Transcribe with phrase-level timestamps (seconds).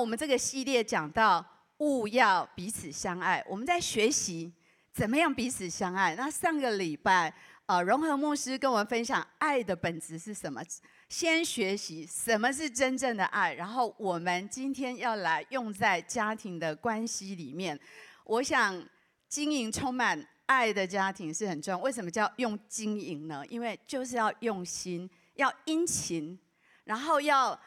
[0.00, 1.44] 我们这个系列讲到
[1.78, 4.52] 务要彼此相爱，我们在学习
[4.92, 6.14] 怎么样彼此相爱。
[6.14, 7.32] 那上个礼拜，
[7.66, 10.62] 呃，荣和牧师跟我们分享爱的本质是什么？
[11.08, 17.78] 先学习什么是真正的爱，然后我们今天要来用在家庭的关系里面。
[18.24, 18.86] 我想
[19.26, 21.78] 经营充满爱的家庭是很重要。
[21.78, 23.42] 为什么叫用经营呢？
[23.48, 26.38] 因为就是要用心，要殷勤，
[26.84, 27.58] 然后要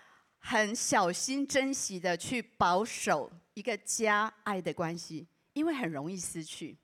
[0.42, 6.76] 很小心、珍惜的去保守一个家爱的关系，因为很容易失去。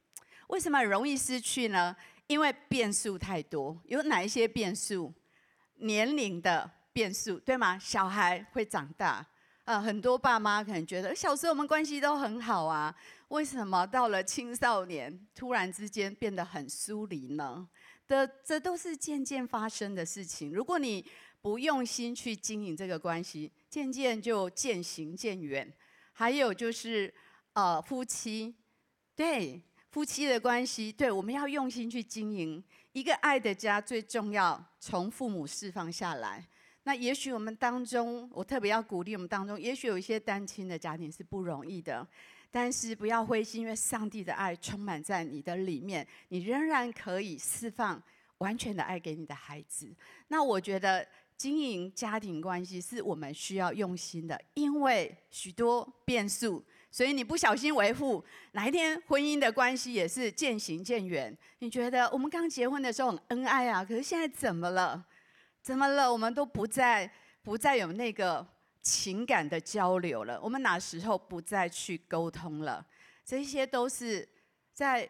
[0.48, 1.94] 为什么容易失去呢？
[2.28, 3.78] 因为变数太多。
[3.86, 5.14] 有哪一些变数？
[5.80, 7.78] 年龄的变数，对吗？
[7.78, 9.26] 小孩会长大。
[9.66, 12.96] 呃，很多爸妈可能觉得小时候我们关系都很好啊，
[13.28, 17.68] 为什么到了青少年突然之间变得很疏离呢？
[18.08, 20.54] 的，这都是渐渐发生的事情。
[20.54, 21.06] 如果你
[21.41, 25.72] 不用心去经营这个关系，渐渐就渐行渐远。
[26.14, 27.14] 还有就是，
[27.54, 28.55] 呃，夫妻，
[29.16, 36.45] 对夫妻的关系，对我们要用心去经营一个爱的家，最重要从父母释放下来。
[36.84, 42.08] 那也许我们当中，我特别要鼓励我们当中，也许有一些单亲的家庭是不容易的，
[42.50, 48.02] 但是不要灰心，因为上帝的爱充满在你的里面，你仍然可以释放
[48.38, 49.94] 完全的爱给你的孩子。
[50.30, 51.06] 那我觉得
[51.38, 61.38] 经营家庭关系是我们需要用心的，因为许多变数，所以你不小心维护，哪一天婚姻的关系也是渐行渐远。
[61.60, 65.06] 你觉得我们刚结婚的时候很恩爱啊，可是现在怎么了？
[65.62, 66.12] 怎么了？
[66.12, 67.10] 我们都不再
[67.44, 68.46] 不再有那个
[68.82, 70.40] 情感的交流了。
[70.42, 72.84] 我们哪时候不再去沟通了？
[73.24, 74.28] 这些都是
[74.74, 75.08] 在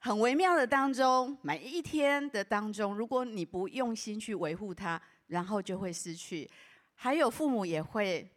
[0.00, 6.50] 很微妙的当中，每一天的当中，如果你不用心去维护它，然后就会失去。
[6.94, 8.28] 还有父母也会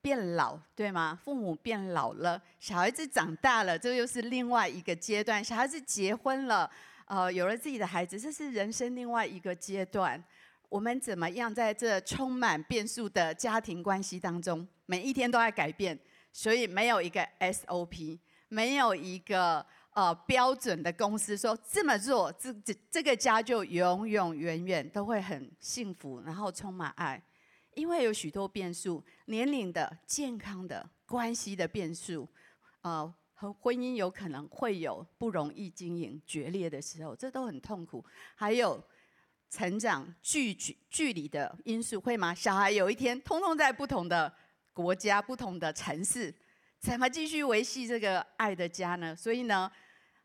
[0.00, 1.18] 变老，对吗？
[1.24, 5.42] 父母变老了，小孩子长大了，这又是另外一个阶段。
[5.42, 6.70] 小孩子结婚了，
[7.06, 10.22] 呃，有了自己的孩子，这是人生另外一个阶段。
[10.68, 15.98] 我们怎么样在这充满变数的家庭关系当中，每一天都在改变，
[16.32, 19.64] 所以没有一个 SOP，没有一个
[19.94, 27.20] 呃标准的公司说这么做，这这这个家就永永远远都会很幸福，然后充满爱，
[27.74, 32.28] 因为有许多变数，年龄的、健康的、关系的变数，
[32.82, 38.82] 呃，和婚姻有可能会有不容易经营、决裂的时候，这都很痛苦，还有。
[39.50, 42.34] 成长距距距离的因素会吗？
[42.34, 44.32] 小孩有一天通通在不同的
[44.72, 46.34] 国家、不同的城市，
[46.80, 49.14] 怎么继续维系这个爱的家呢？
[49.14, 49.70] 所以呢，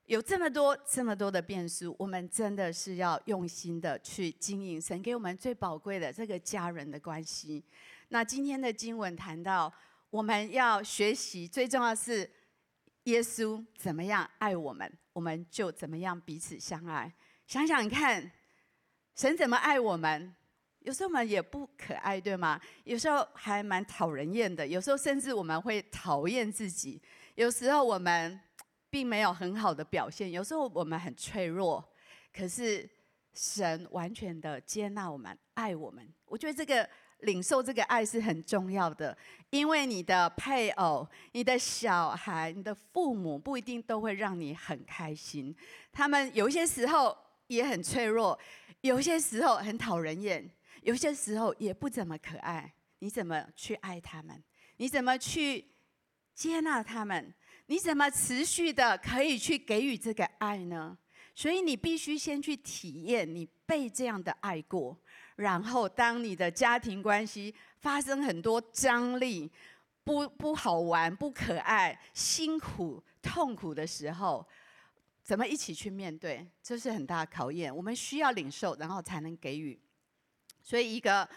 [0.09, 7.63] 有这么多这么多的变数，我们真的是要用心的去经营神给我们最宝贵的这个家人的关系。
[8.07, 9.71] 那今天的经文谈到，
[10.09, 12.27] 我们要学习最重要是
[13.03, 17.13] 耶稣怎么样爱我们，我们就怎么样彼此相爱。
[17.45, 18.31] 想想看。
[19.15, 20.33] 神怎么爱我们？
[20.79, 22.59] 有时候我们也不可爱，对吗？
[22.85, 24.65] 有时候还蛮讨人厌的。
[24.65, 27.01] 有时候甚至我们会讨厌自己。
[27.35, 28.39] 有时候我们
[28.89, 30.31] 并没有很好的表现。
[30.31, 31.83] 有时候我们很脆弱。
[32.31, 32.87] 可是
[33.33, 36.07] 神完全的接纳我们，爱我们。
[36.25, 36.87] 我觉得这个
[37.19, 39.17] 领受这个爱是很重要的。
[39.49, 45.55] 因为你的配偶、你的小孩、你的父母不一定都会让你很开心。
[45.91, 47.17] 他们有些时候
[47.47, 48.37] 也很脆弱。
[48.81, 50.49] 有些时候很讨人厌，
[50.83, 52.71] 有些时候也不怎么可爱。
[52.99, 54.41] 你怎么去爱他们？
[54.77, 55.65] 你怎么去
[56.33, 57.33] 接纳他们？
[57.69, 60.97] 你怎么持续的可以去给予这个爱呢？
[61.35, 64.97] 所以你必须先去体验你被这样的爱过，
[65.35, 69.51] 然后当你的家庭关系发生很多张力、
[70.03, 74.45] 不不好玩、不可爱、辛苦、痛苦的时候。
[75.21, 76.43] 怎么一起去面对？
[76.63, 77.73] 这是很大的考验。
[77.75, 79.79] 我们需要领受，然后才能给予。
[80.63, 81.29] 所以，一个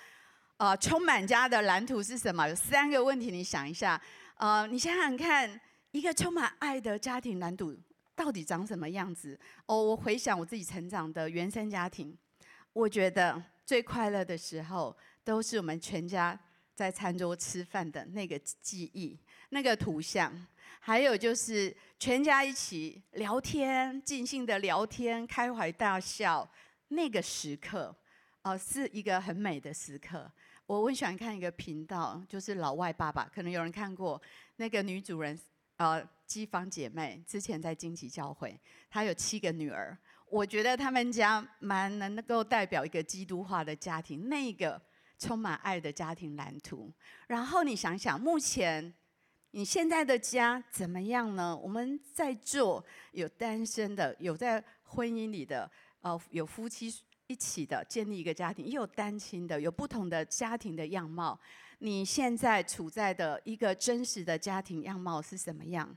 [0.56, 2.48] 呃充满家的蓝图是什么？
[2.48, 4.00] 有三个问题，你想一下。
[4.36, 5.60] 呃，你想想看，
[5.92, 7.76] 一个充满爱的家庭蓝图
[8.16, 9.38] 到底长什么样子？
[9.66, 12.16] 哦，我回想我自己成长的原生家庭，
[12.72, 16.38] 我觉得最快乐的时候，都是我们全家
[16.74, 19.18] 在餐桌吃饭的那个记忆，
[19.50, 20.46] 那个图像。
[20.80, 26.50] 还有就是全家一起聊天，尽兴的聊天，开怀大笑，
[26.88, 27.94] 那个时刻，
[28.42, 30.28] 哦，是一个很美的时刻。
[30.66, 34.20] 我很喜欢看一个频道，就是老外爸爸，可能有人看过。
[34.56, 35.38] 那个女主人，
[35.82, 38.58] 呃，姬芳姐妹，之前在荆棘教会，
[38.88, 39.98] 她有七个女儿。
[40.30, 44.80] 我觉得他们家蛮能够代表一个基督化的家庭，那个。
[45.18, 46.92] 充满爱的家庭蓝图。
[47.28, 48.92] 然后你想想，目前
[49.52, 51.56] 你现在的家怎么样呢？
[51.56, 55.70] 我们在做有单身的，有在婚姻里的，
[56.00, 56.92] 呃，有夫妻
[57.28, 61.38] 一起的建立一个家庭，也有单亲的，有不同的家庭的样貌。
[61.84, 65.96] 你现在处在的一个真实的家庭样貌是什么样？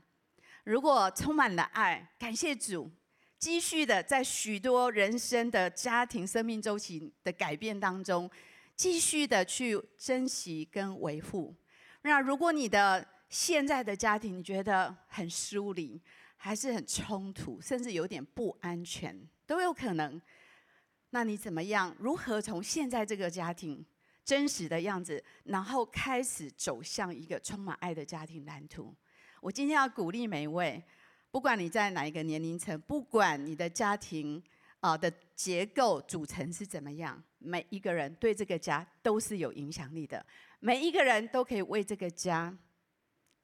[0.64, 2.90] 如果充满了爱，感谢主，
[3.38, 8.28] 继续的在许多人生的家庭生命周期的改变当中，
[8.74, 11.54] 继续的去珍惜跟维护。
[12.02, 16.02] 那如果你的现在的家庭你觉得很疏离，
[16.36, 19.16] 还是很冲突，甚至有点不安全，
[19.46, 20.20] 都有可能。
[21.10, 21.94] 那你怎么样？
[22.00, 23.86] 如何从现在这个家庭？
[24.26, 28.92] 真实的样子，然后开始走向一个充满爱的家庭蓝图。
[29.40, 30.82] 我今天要鼓励每一位，
[31.30, 34.42] 不管你在哪一个年龄层，不管你的家庭
[34.80, 40.26] 啊的结构组成是怎么样，每一个人对这个家都是有影响力的。
[40.58, 42.52] 每一个人都可以为这个家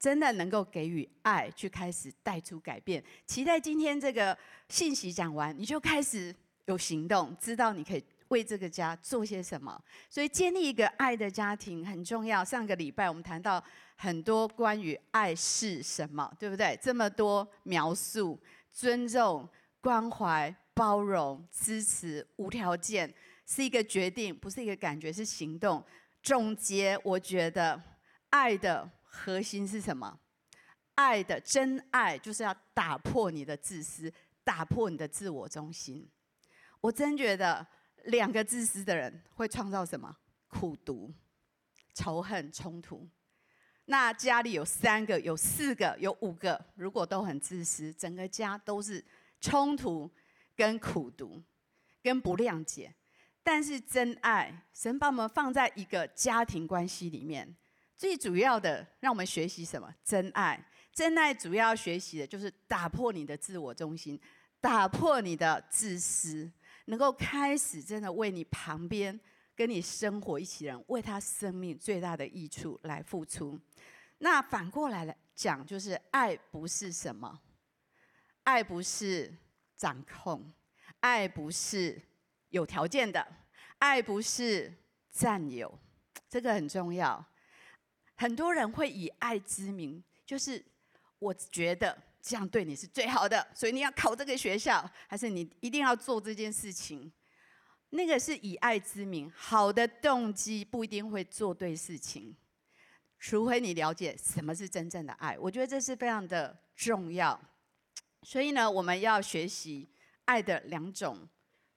[0.00, 3.04] 真的能够给予爱，去开始带出改变。
[3.24, 4.36] 期待今天这个
[4.68, 8.04] 信息讲完，你就开始有行动，知道你可以。
[8.32, 9.78] 为这个家做些什么？
[10.08, 12.42] 所以建立一个爱的家庭很重要。
[12.42, 13.62] 上个礼拜我们谈到
[13.94, 16.78] 很多关于爱是什么，对不对？
[16.82, 18.40] 这么多描述：
[18.72, 19.46] 尊重、
[19.82, 23.12] 关怀、包容、支持、无条件，
[23.46, 25.84] 是一个决定，不是一个感觉，是行动。
[26.22, 27.80] 总结，我觉得
[28.30, 30.18] 爱的核心是什么？
[30.94, 34.10] 爱的真爱就是要打破你的自私，
[34.42, 36.08] 打破你的自我中心。
[36.80, 37.66] 我真觉得。
[38.06, 40.16] 两个自私的人会创造什么？
[40.48, 41.12] 苦读、
[41.94, 43.08] 仇恨、冲突。
[43.86, 49.04] 那家里有三个、有四个、有五个，如果都很自私，整个家都是
[49.40, 50.10] 冲突、
[50.54, 51.42] 跟苦读、
[52.02, 52.94] 跟不谅解。
[53.42, 57.56] 但是真爱，神把我们放在一个家庭关系里面，
[57.96, 59.92] 最主要的让我们学习什么？
[60.04, 60.64] 真爱。
[60.92, 64.20] 真爱主要学习的就是打破你的自我中心，
[64.60, 66.50] 打破你的自私。
[66.86, 69.18] 能够开始真的为你旁边
[69.54, 73.60] 跟你生活一起人，为他生命最大的益处来付出。
[74.18, 77.40] 那反过来来讲，就是爱不是什么？
[78.44, 79.32] 爱不是
[79.76, 80.52] 掌控，
[81.00, 82.00] 爱不是
[82.48, 83.26] 有条件的，
[83.78, 84.72] 爱不是
[85.10, 85.78] 占有，
[86.28, 87.24] 这个很重要。
[88.14, 90.64] 很多人会以爱之名，就是
[91.18, 91.96] 我觉得。
[92.22, 97.10] 这样对你是最好的，所以你要考这个学校，还是你一定要做这件事情？
[97.90, 102.34] 那个是以爱之名，好的动机不一定会做对事情，
[103.18, 105.36] 除非你了解什么是真正的爱。
[105.38, 107.38] 我觉得这是非常的重要。
[108.22, 109.88] 所以呢，我们要学习
[110.24, 111.28] 爱的两种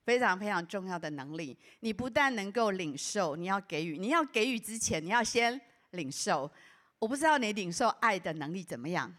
[0.06, 1.58] 非常非常重要的能力。
[1.80, 3.98] 你不但能够领受，你要给予。
[3.98, 5.60] 你要给予之前，你要先
[5.90, 6.50] 领受。
[7.00, 9.14] 我不知道你领受爱的能力怎么样。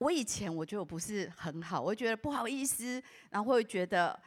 [0.00, 4.18] 我以前我觉得我不是很好，我觉得不好意思，然后会觉得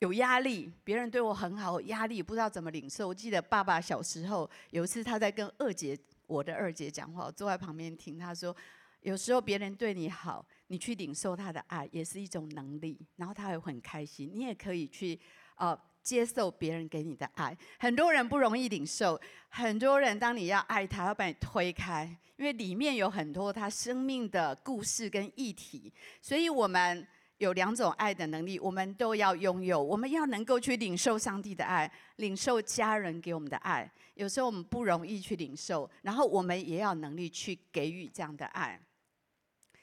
[0.00, 3.06] 有压力，别人对我很好，压力不知道怎么领受。
[3.06, 5.96] 我记得爸爸小时候有一次他在跟二姐，
[6.26, 8.54] 我的二姐讲话，我坐在旁边听，他说
[9.02, 14.28] 有时候别人对你好，你去领受他的爱也是一种能力，然后他会很开心。
[14.34, 15.18] 你也可以去
[15.54, 15.80] 呃。
[16.02, 19.20] 接受别人给你的爱，很多人不容易领受。
[19.48, 22.04] 很多人当你要爱他，要把你推开，
[22.36, 25.92] 因为里面有很多他生命的故事跟议题。
[26.22, 27.06] 所以，我们
[27.38, 29.82] 有两种爱的能力，我们都要拥有。
[29.82, 33.90] 我们要能够去领受上帝的爱，领受家人给我们的爱。
[34.14, 38.80] 有时候我们不容易去领受，然后我们也要能力去给予这样的爱。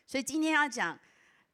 [0.06, 0.98] 所以今天要讲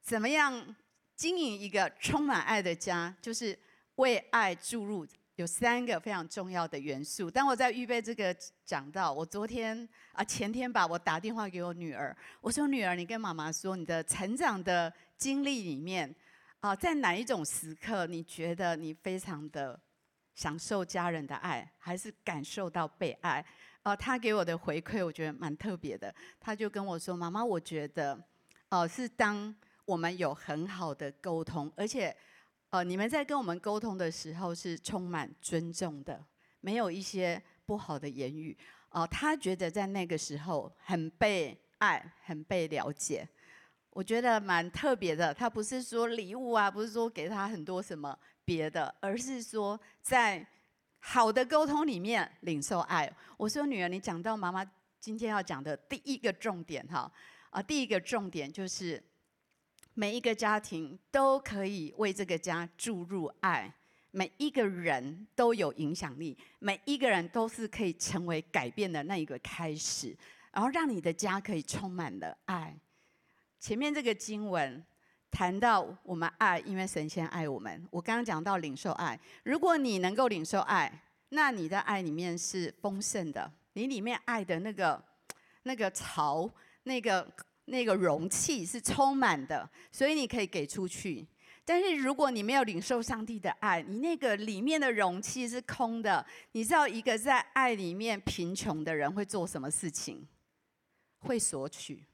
[0.00, 0.74] 怎么样
[1.16, 3.58] 经营一个充满爱的家，就是。
[3.96, 7.30] 为爱注入有三个非常重要的元素。
[7.30, 8.34] 当我在预备这个
[8.64, 16.14] 讲到，我昨天啊前天吧，我打电话给我女儿，我说：“女儿，你跟妈妈说，你的成长的经历里面
[16.60, 19.78] 啊，在哪一种时刻，你觉得你非常的
[20.34, 23.44] 享受家人的爱，还是感受到被爱？”
[23.82, 26.14] 啊，她给我的回馈，我觉得蛮特别的。
[26.40, 28.18] 她就跟我说：“妈妈，我觉得
[28.70, 32.16] 哦，是当我们有很好的沟通，而且。”
[32.74, 36.20] 哦，你们在跟我们沟通的时候是充满尊重的，
[36.58, 38.58] 没有一些不好的言语。
[38.88, 43.28] 哦，他觉得在那个时候很被爱，很被了解。
[43.90, 45.32] 我觉得蛮特别的。
[45.32, 50.44] 他不是说礼物啊，不是说给他很多什么别的，而是说在
[50.98, 53.08] 好的沟通里面领受爱。
[53.36, 57.08] 我说女儿，你讲到妈妈今天要讲的第一个重点哈，
[57.50, 59.00] 啊，第一个重点就是。
[59.94, 63.72] 每一个家庭都可以为这个家注入爱，
[64.10, 70.16] 每一个人都有影响力，每一个人都是可以成为改变的那一个开始，
[70.52, 72.76] 然后让你的家可以充满了爱。
[73.60, 74.84] 前面这个经文
[75.30, 77.86] 谈到我们爱，因为神仙爱我们。
[77.90, 85.02] 我刚刚讲到领受爱，如果你能够领受爱，那你的爱里面是丰盛的，你里面爱的那个
[85.62, 86.50] 那个潮，
[86.82, 87.26] 那个
[87.66, 91.26] 那个容器是充满的，所以你可以给出去。
[91.64, 96.24] 但是如果你没有领受上帝的爱，你那个里面的容器是空的。
[96.52, 100.26] 你知道一个在爱里面贫穷的人会做什么事情？
[101.20, 102.04] 会索取。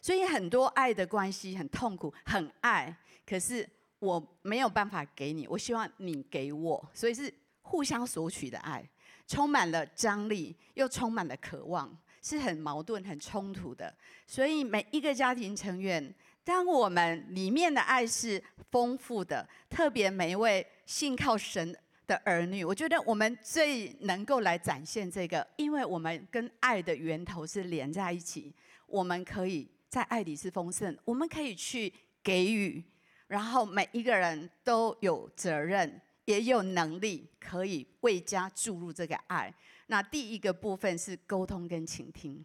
[0.00, 3.68] 所以很多爱的关系很痛苦，很爱，可是
[3.98, 7.32] 我没有办法给你，我希望你给我，所以是
[7.62, 8.88] 互相索取的爱，
[9.26, 13.94] 充满了张力，又充满了渴望，是很矛盾、很冲突的。
[14.26, 16.14] 所以每一个家庭成员。
[16.44, 21.72] 当我们里面的爱是丰富的，特别每一位信靠神
[22.04, 28.52] 的儿女，我觉得我们最能够来展现这个，因为我们跟爱的源头是连在一起，
[28.88, 31.92] 我们可以在爱里是丰盛，我们可以去
[32.24, 32.82] 给予，
[33.28, 39.54] 然后每一个人都有责任，也有能力可以为家注入这个爱。
[39.92, 42.42] 那第一个部分是沟通跟倾听。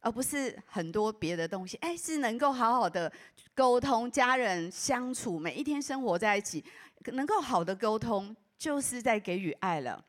[0.00, 3.12] 而不是很多别的东西，哎，是能够好好的
[3.52, 6.64] 沟通，家人相处，每一天生活在一起，
[7.12, 10.02] 能够好的沟通，就是在给予爱了。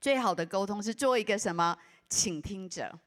[0.00, 1.76] 最好的沟通是做一个什么？
[2.08, 2.98] 倾听者，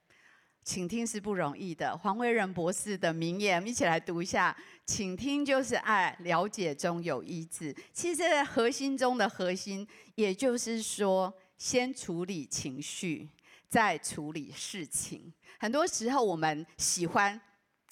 [0.63, 1.97] 倾听是不容易的。
[1.97, 7.73] 黄伟仁博士的名言，我们一起来读一下：倾听就是爱，了解中有医治。
[7.93, 13.29] 其实核心中的核心，也就是说，先处理情绪。
[13.69, 17.41] 再处理事情，很多时候我们喜欢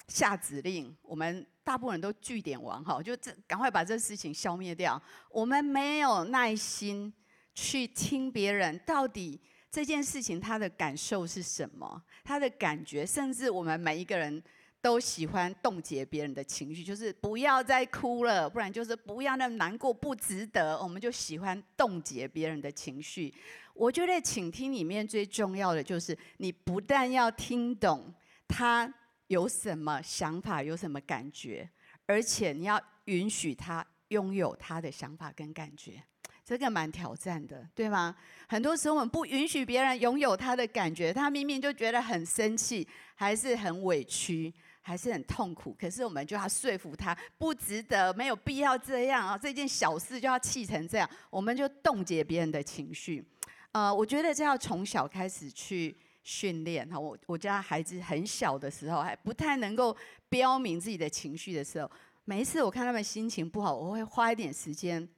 [0.06, 5.02] 下指令，我们大部分人都句点王哈，就这赶快把这事情消灭掉。
[5.28, 7.12] 我们没有耐心
[7.52, 9.40] 去听别人到底
[9.72, 14.40] 这件事情他的感受是什么，他的感觉，甚至我们每一个人
[14.82, 23.32] 都喜欢冻结别人的情绪，就是不要再哭了，不然就是不要那么难过，不值得，我们就喜欢冻结别人的情绪。
[23.74, 28.12] 我觉得倾听里面最重要的就是，你不但要听懂
[28.48, 28.92] 他
[29.28, 31.70] 有什么想法、有什么感觉，
[32.04, 36.02] 而且你要允许他拥有他的想法跟感觉，
[36.44, 38.14] 这个蛮挑战的，对吗？
[38.48, 44.52] 很多时候我们不允许别人拥有他的感觉，他明明就觉得很生气，还是很委屈，
[44.84, 49.38] 还是很痛苦，可是我们就要说服他不值得，没有必要这样啊！
[49.38, 53.24] 这件小事就要气成这样，我们就冻结别人的情绪。
[53.70, 56.98] 呃，我觉得这要从小开始去训练哈。
[56.98, 59.96] 我我家孩子很小的时候，还不太能够
[60.28, 61.90] 标明自己的情绪的时候，
[62.24, 65.08] 每一次我看他们心情不好，我会花一点时间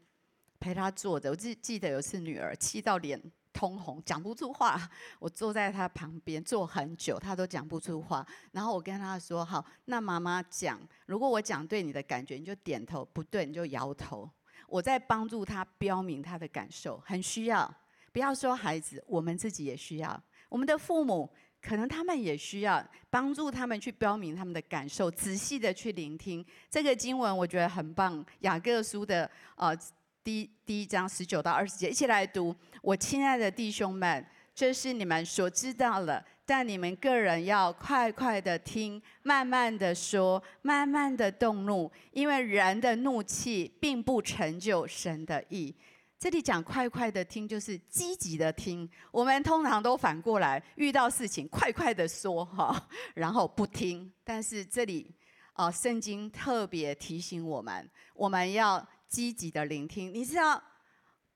[0.61, 1.31] 陪他坐着。
[1.31, 3.21] 我记记得有一次女儿气到脸
[3.55, 4.79] 通红，讲不出话，
[5.19, 8.27] 我坐在他旁边坐很久，他都讲不出话。
[8.51, 14.29] 然后我跟他说：“好，那妈妈讲，如果我讲对你的感觉，你就点头；不对，你就摇头。”
[14.67, 17.73] 我在帮助他标明他的感受，很需要。
[18.13, 20.23] 不要说孩子，我们自己也需要。
[20.49, 21.31] 我们的父母
[21.61, 26.45] 可能他们也需要帮助他们去标明他们的感受，仔细的去聆听。
[26.71, 29.77] 这个经文我觉得很棒，雅各书的呃
[30.25, 32.57] 第第一章十九到二十节，一起来读。
[32.81, 45.77] 我亲爱的弟兄们，这是你们所知道的，但你们个人要快快的听，慢慢的说，慢慢的动怒，因为人的怒气并不成就神的义。
[46.19, 48.89] 这里讲快快的听，就是积极的听。
[49.13, 54.11] 我们通常都反过来，遇到事情快快的说哈， 然后不听。
[54.25, 55.15] 但是这里
[55.53, 60.13] 啊，圣经特别提醒我们，我们要积极的聆听。
[60.13, 60.61] 你知道，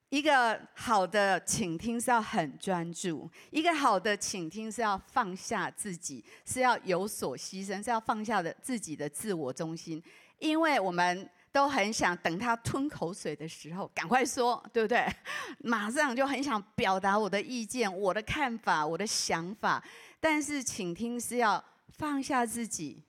[0.09, 10.03] 一个好的倾听是要很专注，一个好的倾听是要放下自己，是要有所牺牲，是要放下的自己的自我中心，
[10.39, 11.29] 因为我们。
[11.51, 15.03] 都很想等他吞口水的时候赶快说，对不对？
[15.57, 19.83] 马上就很想表达我的意见、我的看法、我的想法。
[20.19, 21.61] 但是倾听是要
[21.97, 23.03] 放下自己、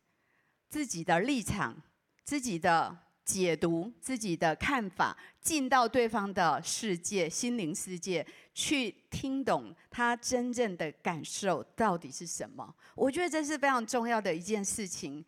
[0.70, 1.76] 自己的立场、
[2.24, 2.96] 自己的
[3.32, 12.74] 解读、自己的看法，进到对方的世界、心灵世界，去听懂他真正的感受到底是什么。
[12.94, 15.24] 我觉得这是非常重要的一件事情。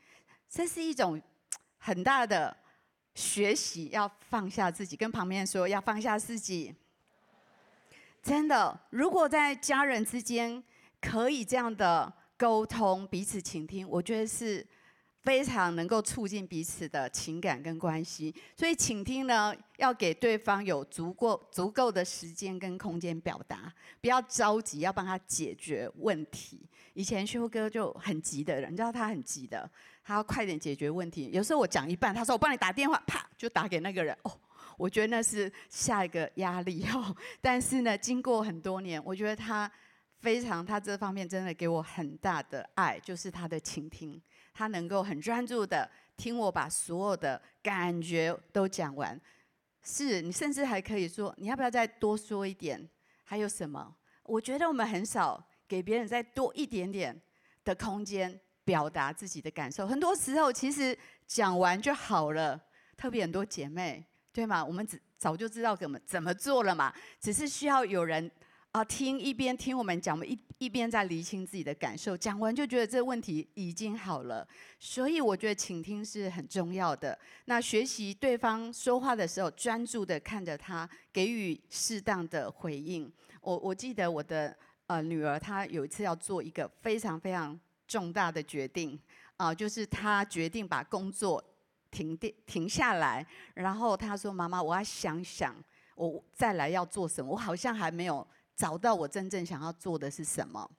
[0.49, 1.21] 这是一种
[1.79, 2.57] 很大的。
[3.15, 6.75] 学习要放下自己，跟旁边说要放下自己。
[8.23, 10.65] 真的，如果在家人之间
[10.99, 14.67] 可以这样的沟通，彼此倾听，我觉得是
[15.23, 26.69] 非常能够促进彼此的情感跟关系，所以倾听呢，要给对方有足够足够的时间跟空间表达，不要着急，要帮他解决问题。
[26.95, 29.71] 以前修哥就很急的人，你知道他很急的，
[30.03, 31.31] 他要快点解决问题。
[31.33, 34.17] 有时候我讲一半，他说我帮你打电话，啪就打给那个人。
[34.25, 34.41] 哦，
[34.77, 37.17] 我觉得那是下一个压力哦。
[37.41, 39.71] 但是呢，经过很多年，我觉得他
[40.19, 44.21] 非常，他这方面真的给我很大的爱，就是他的倾听。
[44.53, 49.19] 他能够很专注的听我把所有的感觉都讲完，
[49.83, 52.89] 是你甚至还可以说，你要不要再多说一点？
[53.25, 53.97] 还有什么？
[54.25, 57.21] 我觉得我们很少给别人再多一点点
[57.65, 59.87] 的空间表达自己的感受。
[59.87, 62.61] 很多时候其实讲完就好了，
[62.97, 64.65] 特别很多姐妹，对吗？
[64.65, 68.31] 我们只早就知道怎么怎么做了嘛，只是需要有人。
[68.73, 72.17] 啊，听一边听我们讲，我们一一边在厘清自己的感受。
[72.17, 74.49] 讲完就觉得这个问题已经好了，
[74.79, 77.19] 所以我觉得倾听是很重要的。
[77.45, 83.13] 那学习对方说话的时候，专注的看着他，给予适当的回应。
[83.43, 88.99] 我我记得我的呃女儿，她有一次要做一个非常非常重大的决定
[89.37, 91.45] 啊、就是她决定把工作
[91.91, 95.55] 停电停下来，然后她说：“妈妈，我要想想，
[95.95, 97.33] 我再来要做什么。
[97.33, 98.27] 我好像还没有。”
[98.63, 100.71] 找到我真正想要做的是什么？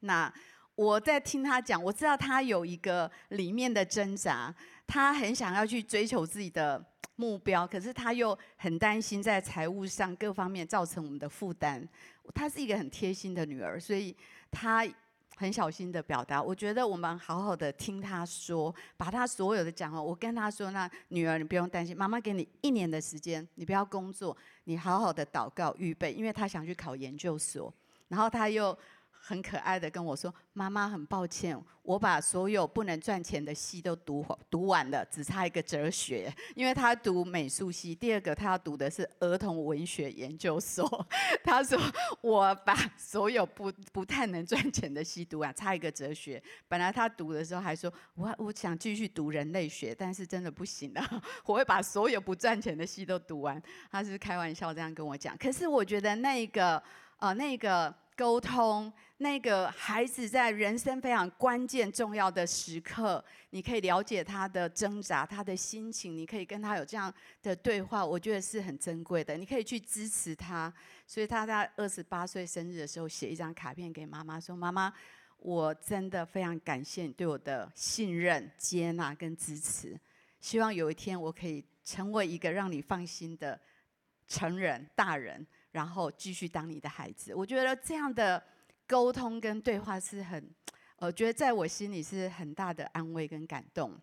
[0.00, 0.34] 那
[0.74, 4.52] 我在听他讲，我知道他有一个里面的挣扎，
[4.84, 11.88] 他很想要去追求自己的目标，可是他又很担心在财务上各方面造成我们的负担。
[12.34, 14.16] 她是一个很贴心的女儿，所以
[14.50, 14.84] 她。
[15.38, 27.72] 很小心的表达，我觉得我们好好的听他说，把他所有的讲哦，我跟他说：“那女儿，你不用担心，妈妈给你一年的时间，你不要工作，你好好的祷告预备，因为他想去考研究所。”
[28.08, 28.76] 然后他又。
[29.20, 37.94] 很可爱的跟我说：“妈妈，很抱歉，我把所有不能赚钱的系都读读完了，只差一个哲学，因为他读美术系。
[37.94, 41.06] 第二个，他要读的是儿童文学研究所。
[41.44, 41.78] 他说
[42.22, 46.42] 我把所有不不太能赚钱的系读完，差一个哲学。
[46.66, 53.60] 本来他读的时候还说，我我想继续读人类学，但是真的不行了， 我会把所有不赚钱的系都读完。
[53.90, 55.36] 他是开玩笑这样跟我讲。
[55.36, 56.82] 可是我觉得那个
[57.18, 69.36] 呃那个。”沟通，那个孩子在人生非常关键重要的时刻，你可以了解他的挣扎，他的心情，你可以跟他有这样的对话，我觉得是很珍贵的。
[69.36, 70.72] 你可以去支持他，
[71.06, 74.92] 所以他在二十八岁生日的时候写一张卡片给妈妈，说：“妈妈，
[75.38, 79.96] 我真的非常感谢你对我的信任、接纳跟支持，
[80.40, 83.60] 希望有一天我可以成为一个让你放心的
[84.26, 85.46] 成人、大人。”
[85.78, 88.42] 然后继续当你的孩子，我觉得这样的
[88.84, 90.50] 沟通跟对话是很，
[90.96, 93.96] 呃，觉得在我心里是很大的安慰跟感动。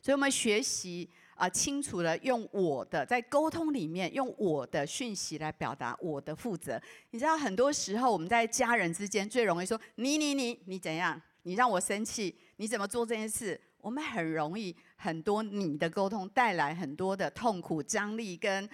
[0.00, 6.80] 所以，我们学习啊，清楚的用我的在沟通里面用我的讯息来表达我的负责。
[7.10, 13.60] 你知道，很多时候我们在家人之间最容易说你你你你怎样，你让我生气，你怎么做这件事？
[13.82, 18.66] 我们很容易很多你的沟通带来很多的痛苦、张力，跟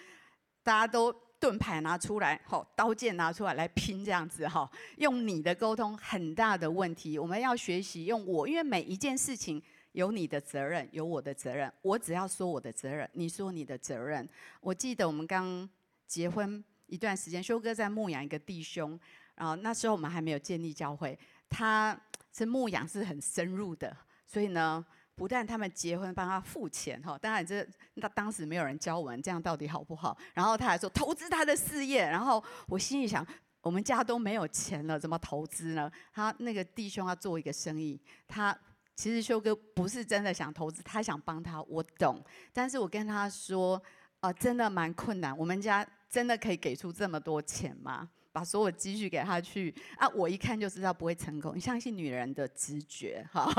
[0.63, 1.13] 大家都。
[1.39, 14.27] 盾牌拿出来，好，刀剑拿出来来拼这样子哈，用你的沟通很大的问题，我们要学习用我，因为每一件事情有你的责任，有我的责任，我只要说我的责任，你说你的责任。
[14.61, 15.69] 我记得我们刚
[16.07, 18.99] 结婚一段时间，修哥在牧养一个弟兄，
[19.35, 21.19] 然后那时候我们还没有建立教会，
[21.51, 21.99] 他
[22.33, 23.97] 是牧养是很深入的，
[24.27, 24.85] 所以呢。
[25.17, 30.17] 不但他们结婚帮他付钱哈，当然这那当时没有人教我们这样到底好不好？
[30.35, 33.27] 然后他还说投资他的事业，然后我心里想，
[33.63, 35.91] 我们家都没有钱了，怎么投资呢？
[36.13, 37.99] 他那个弟兄要做一个生意，
[38.29, 38.57] 他
[38.95, 42.23] 其实修哥不是真的想投资，他想帮他，我懂。
[42.53, 43.83] 但是我跟他说，
[44.21, 48.11] 啊、真的蛮困难，我们家真的可以给出这么多钱吗？
[48.37, 50.07] 把所有积蓄给他去啊！
[50.11, 51.57] 我一看就知道不会成功。
[51.57, 53.51] 你相信女人的直觉哈。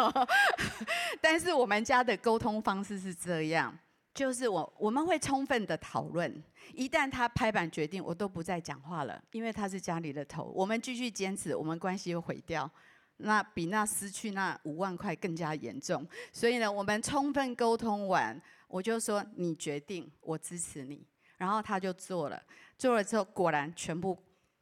[1.19, 3.75] 但是我们家的沟通方式是这样，
[4.13, 6.43] 就是我我们会充分的讨论。
[6.75, 10.43] 一旦他拍板决定，我都不再讲话了，因为他是家里的头。
[10.53, 12.69] 我们继续坚持，我们关系又毁掉，
[13.17, 16.07] 那比那失去那五万块更加严重。
[16.31, 21.03] 所以呢，我们充分沟通完，我就说你决定，我支持你。
[21.39, 22.39] 然后他就做了，
[22.77, 24.15] 做了之后果然全部。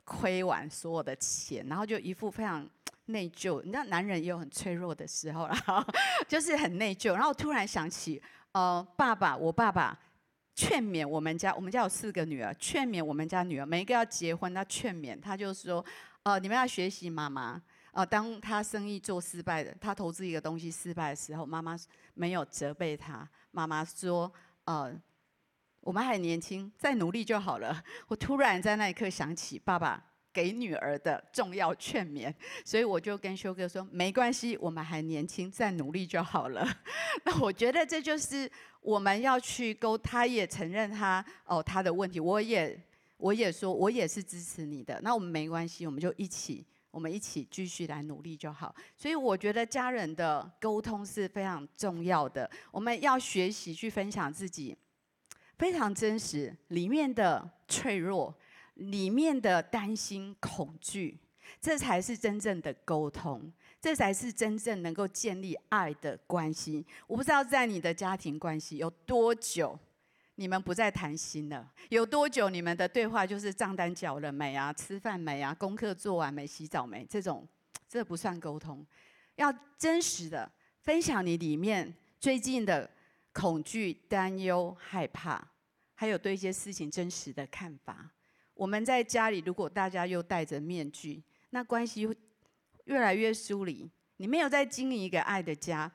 [0.06, 2.66] 亏完所有的钱，然后就一副非常
[3.08, 3.62] 内疚。
[3.64, 5.84] 你知道，男人也有很脆弱的时候，然后
[6.28, 7.14] 就是很内疚。
[7.14, 8.22] 然后突然想起，
[8.54, 10.00] 呃，爸爸，我爸爸
[10.54, 15.84] 劝勉我们家，我们家有四个女儿，劝勉我们家女儿每一个要结婚，他劝勉，他就说，
[16.24, 21.76] 呃，你们要学习妈妈，呃，当他生意做失败的，他投资一个东西失败的时候，妈妈
[22.14, 24.32] 没有责备他，妈妈说
[24.66, 24.94] ：“呃，
[25.86, 27.84] 我们还年轻，再努力就好了。
[28.10, 32.34] ”我突然在那一刻想起爸爸给女儿的重要劝勉，
[32.66, 36.68] 所以我就跟修哥说：“没关系，我们还年轻，再努力就好了。
[37.24, 42.84] ”那我觉得这就是我们要去沟，他也承认他哦他的问题，我也
[43.18, 45.00] 我也说我也是支持你的。
[45.04, 46.66] 那我们没关系，我们就一起。
[46.90, 52.50] 我们一起继续来努力就好，所以我觉得家人的沟通是非常重要的。
[52.72, 54.74] 我们要学习去分享自己
[55.58, 58.34] 非常真实里面的脆弱，
[58.76, 61.18] 里面的担心、恐惧，
[61.62, 66.86] 这才是真正的沟通，这才是真正能够建立爱的关系。
[67.08, 69.78] 我不知道在你的家庭关系有多久。
[70.38, 72.50] 你们不再谈心了，有多久？
[72.50, 74.74] 你们的对话就是账单缴了没啊？
[74.74, 75.54] 吃饭没啊？
[75.54, 76.46] 功课做完没？
[76.46, 77.08] 洗澡没？
[77.10, 77.48] 这种，
[77.88, 78.86] 这不算沟通。
[79.38, 82.90] 要真实的分享你里面最近的
[83.36, 85.46] 恐惧、担忧、害怕，
[85.94, 88.10] 还有对一些事情真实的看法。
[88.54, 92.16] 我们在家里，如果大家又戴着面具，那关系会
[92.86, 93.92] 越来越疏离。
[94.16, 95.92] 你没有在经营一个爱的家。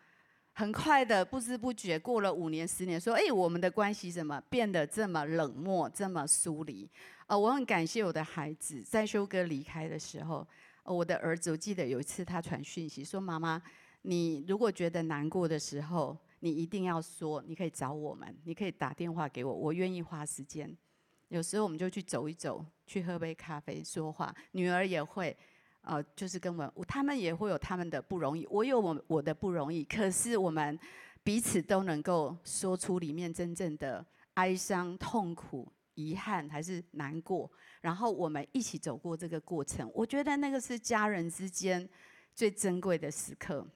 [0.52, 6.90] 很快的，不知不觉过了五年、十年，说：“哎，我们的关系怎么变得这么冷漠、这么疏离？”
[7.26, 10.46] 呃，我很感谢我的孩子，在修哥离开的时候，
[10.82, 13.62] 我的儿子，我记得有一次他传讯息说：“妈妈，
[14.02, 20.76] 你如果觉得难过的时候，你一定要说，你可以找我们，你可以打电话给我，我愿意花时间。
[21.28, 24.34] 有时候我们就去走一走，去喝杯咖啡，说话。
[24.52, 25.36] 女儿也会。”
[25.82, 30.78] 呃，就是跟我，他们也会有他们的不容易，我有我我的不容易，可是我们
[31.22, 37.50] 彼此都能够说出里面真正的哀伤、痛苦、遗憾还是难过，
[37.80, 41.88] 然后我们一起走过这个过程，我觉得那个是家人之间
[42.34, 43.66] 最珍贵的时刻。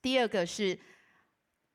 [0.00, 0.78] 第二个是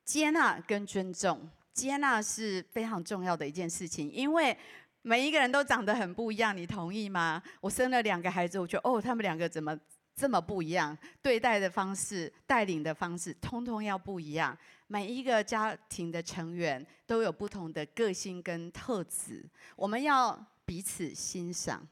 [0.04, 4.56] 接纳跟尊重，接纳是非常重要的一件事情，因为。
[5.04, 7.42] 每一个人都长得很不一样，你同意吗？
[7.60, 9.76] 我生了两个孩子，我觉得哦，他们两个怎么
[10.14, 10.96] 这么不一样？
[11.20, 14.56] 对待的方式、带领的方式，通通要不一样。
[14.86, 21.84] 每一个家庭的成员都有不同的个性跟特质，我们要彼此欣赏，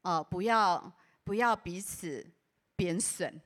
[0.00, 0.90] 呃，不要
[1.24, 2.26] 不要彼此
[2.76, 3.38] 贬损。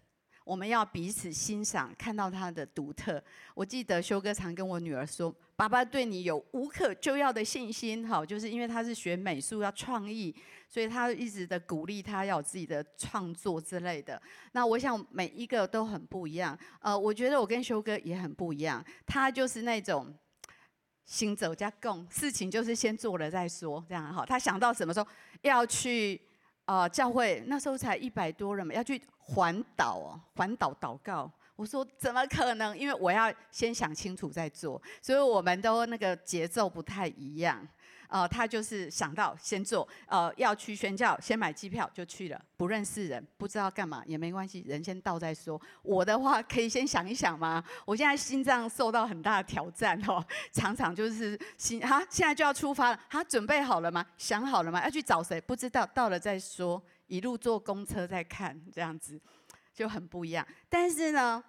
[0.46, 3.20] 我们要彼此欣赏，看到他的独特。
[3.52, 10.32] 我记得修哥常跟我女儿说：“爸爸对你有无可救药的信心。”好，就是因为他是学美术要创意，
[10.68, 14.22] 所以他一直的鼓励他要有自己的创作之类的。
[14.52, 16.56] 那我想每一个都很不一样。
[16.78, 18.85] 呃，我觉得我跟修哥也很不一样。
[19.04, 20.14] 他就是那种
[21.06, 24.24] 行走加共，事情就是先做了再说，这样好。
[24.24, 25.09] 他想到什么时候
[25.42, 26.22] 要去。
[26.68, 31.30] 呃，教会那时候才一百多人嘛，要去环岛哦，环岛祷告。
[31.56, 32.76] 我说怎么可能？
[32.76, 37.66] 因为我要先想清楚再做，所以我们都那个节奏不太一样。
[38.08, 45.60] 呃，他就是想到先做，呃，要去宣教，先买机票就去了，不认识人，不知道干嘛也没关系，人先到再说。
[45.82, 47.64] 我的话可以先想一想吗？
[47.84, 54.06] 我现在心脏受到很大的挑战哦，常常就是心哈，现在就要出发了，他准备好了吗？
[54.16, 54.84] 想好了吗？
[54.84, 55.40] 要去找谁？
[55.40, 59.21] 不知道，到了再说，一路坐公车在看，这样子
[59.75, 60.47] 就很不一样。
[60.69, 61.42] 但是呢，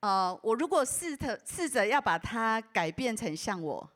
[0.00, 3.90] 呃，我如果试着试着要把它改变成像我。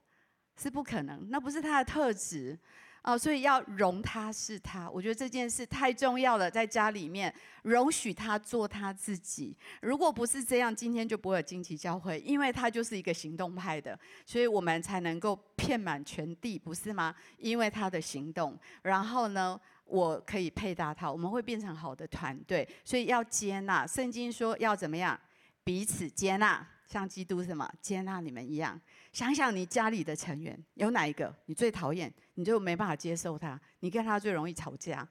[0.63, 2.59] 是不可能，那不是他的特质，
[3.03, 4.91] 哦，所以要容他是他。
[4.91, 9.57] 我觉得这件事太重要了，在家里面容许他做他自己。
[9.81, 17.15] 如果不是这样，今天就不会有惊奇教会，因为他就是一个行动派的，所以我们才能够遍满全地，不是吗？
[17.39, 19.59] 因为他的行动，然后呢，
[19.91, 22.67] 我可以配搭他，我们会变成好的团队。
[22.85, 25.19] 所以要接纳，圣经说要怎么样？
[25.63, 28.81] 彼此接纳，像基督什么接纳你们一样。
[29.13, 35.07] 想想你家里的成员有哪一个你最讨厌，你就没办法接受他，你跟他最容易吵架。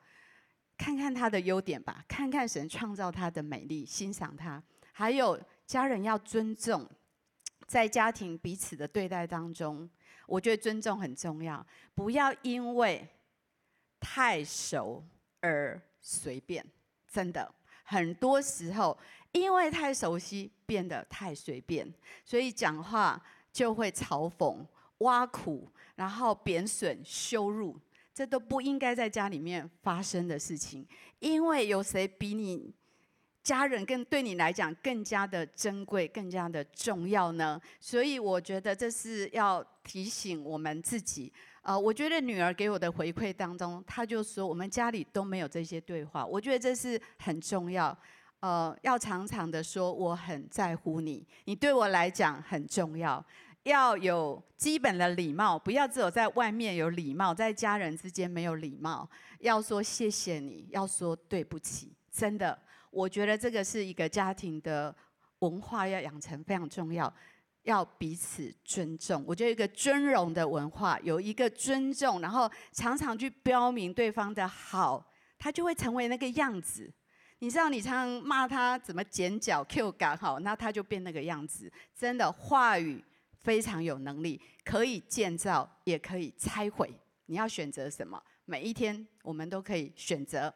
[0.78, 4.64] 看看他的优点吧，看看神创造他的美丽，欣赏他。
[4.94, 6.90] 还有家人要尊重，
[7.68, 9.90] 在家庭彼此的对待当中，
[10.26, 13.06] 我觉得尊重很重要，不要因为
[14.00, 15.04] 太熟
[15.40, 16.66] 而随便。
[17.08, 18.98] 真的，很多时候
[19.32, 23.22] 因为太熟悉变得太随便，所以讲话。
[23.52, 24.64] 就会嘲讽、
[25.00, 27.76] 挖苦，然后贬损、羞辱，
[28.14, 30.88] 这都不应该在家里面发生的事情。
[31.18, 32.72] 因为有谁比你
[33.42, 37.60] 家人更对你来讲更加的珍贵、更加的重要呢？
[37.80, 41.34] 所以我觉得这是要提醒我们自己。
[41.62, 46.26] 呃，我觉得女儿给我的回馈当中，她就说我们家里都没有这些对话。
[46.26, 47.98] 我觉得这是很重要。
[48.40, 53.24] 呃，要常常的说我很在乎你，你对我来讲很重要。
[53.64, 59.08] 要有基本的礼貌，不要只有在外面有礼貌，在家人之间没有礼貌。
[59.40, 62.58] 要说谢谢你，要说对不起，真的，
[62.90, 64.96] 我觉得这个是一个家庭的
[65.40, 67.14] 文化要养成非常重要。
[67.70, 75.06] 要彼此尊重，我觉得一个尊荣的文化，有一个尊重，然后常常去标明对方的好，
[75.38, 76.92] 他就会成为那个样子。
[77.38, 81.72] 你知道，你常常骂他怎么剪脚 Q 感好，那他就变那个样子。
[81.96, 83.04] 真的，话语
[83.44, 86.92] 非常有能力，可以建造，也可以拆毁。
[87.28, 88.20] 你要选择什么？
[88.46, 90.52] 每一天我们都可以选择。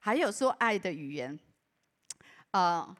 [0.00, 1.38] 还有说爱的语言，
[2.50, 2.96] 呃，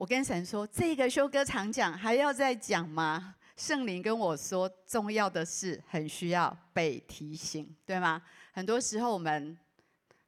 [0.00, 3.34] 我跟神说，这个修哥常讲，还要再讲吗？
[3.54, 8.22] 圣灵跟我说，重要的是很需要被提醒，对吗？
[8.50, 9.54] 很多时候我们。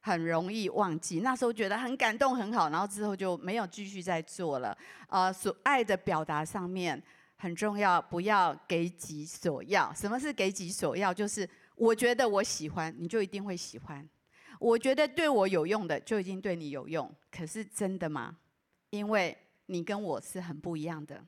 [0.05, 4.77] 很容易忘记，那时候觉得很感动很好，然后之后就没有继续再做了。
[5.07, 7.01] 呃，所爱的表达上面
[7.37, 9.93] 很重要，不要给己所要。
[9.93, 11.13] 什么是给己所要？
[11.13, 14.05] 就是我觉得我喜欢，你就一定会喜欢；
[14.59, 17.09] 我觉得对我有用的，就已经对你有用。
[17.31, 18.35] 可是真的吗？
[18.89, 21.23] 因为你跟我是很不一样的，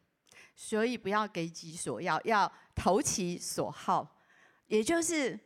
[0.55, 4.17] 所以不要给己所要，要投其所好，
[4.67, 5.39] 也就是。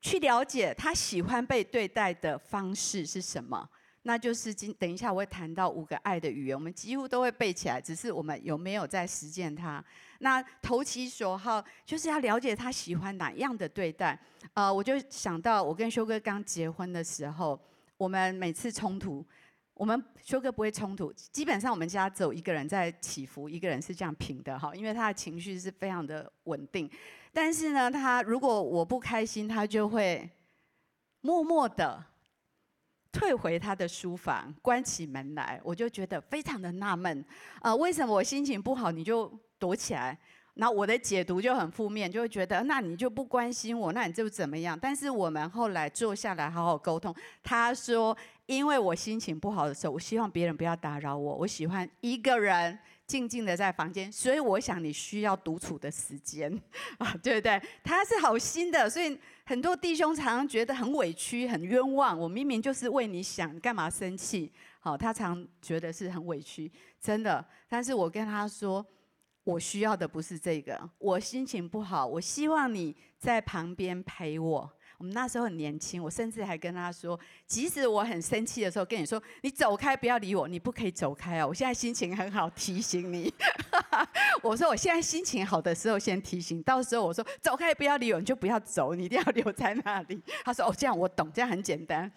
[0.00, 3.68] 去了解他喜欢被对待的方式是什么？
[4.02, 9.84] 那就是今等一下我会谈到五个爱的语言，我们几乎都会背起来，只是我们有没有在实践它？
[10.20, 14.16] 那投其所好，就是要了解他喜欢哪样的对待。
[14.54, 17.60] 呃，我就想到我跟修哥刚结婚的时候，
[17.96, 19.26] 我们每次冲突，
[19.78, 26.90] 我们修哥不会冲突，基本上我们家只有一个人在起伏，一个人是这样平的哈，因为他的情绪是非常的稳定。
[27.32, 30.28] 但是呢，他如果我不开心，他就会
[31.20, 32.04] 默默的
[33.12, 35.60] 退回他的书房，关起门来。
[35.62, 37.24] 我就觉得非常的纳闷，
[37.60, 40.18] 啊、为什么我心情不好你就躲起来？
[40.54, 44.76] 那我的解读就很负面，就会觉得那你就不关心我，那你就怎么样？
[44.76, 47.14] 但是我们后来坐下来好好沟通，
[47.44, 48.16] 他说，
[48.48, 52.76] 因为我心情不好的时候，我希望别人不要打扰我，我喜欢一个人。
[53.06, 56.52] 静静的在房间，所以我想你需要独处的时间
[56.98, 57.58] 啊，对不对？
[57.82, 62.18] 他是好心的，所以很多弟兄常常觉得很委屈、很冤枉。
[62.20, 64.52] 我明明就是为你想，干嘛生气？
[64.78, 67.42] 好，他常觉得是很委屈，真的。
[67.66, 68.84] 但是我跟他说，
[69.42, 74.70] 我需要的不是这个，我心情不好，我希望你在旁边陪我。
[74.98, 81.46] 我们那时候很年轻，我甚至还跟他说，即使我很生气的时候，跟你说，你走开，不要理我，你不可以走开啊。
[81.46, 83.32] 我现在心情很好，提醒你。
[84.42, 90.20] 我说我现在心情好的时候先提醒，到时候我说走开，不要理我，你就不要走，你一定要留在那里。
[90.44, 92.10] 他说哦，这样我懂，这样很简单。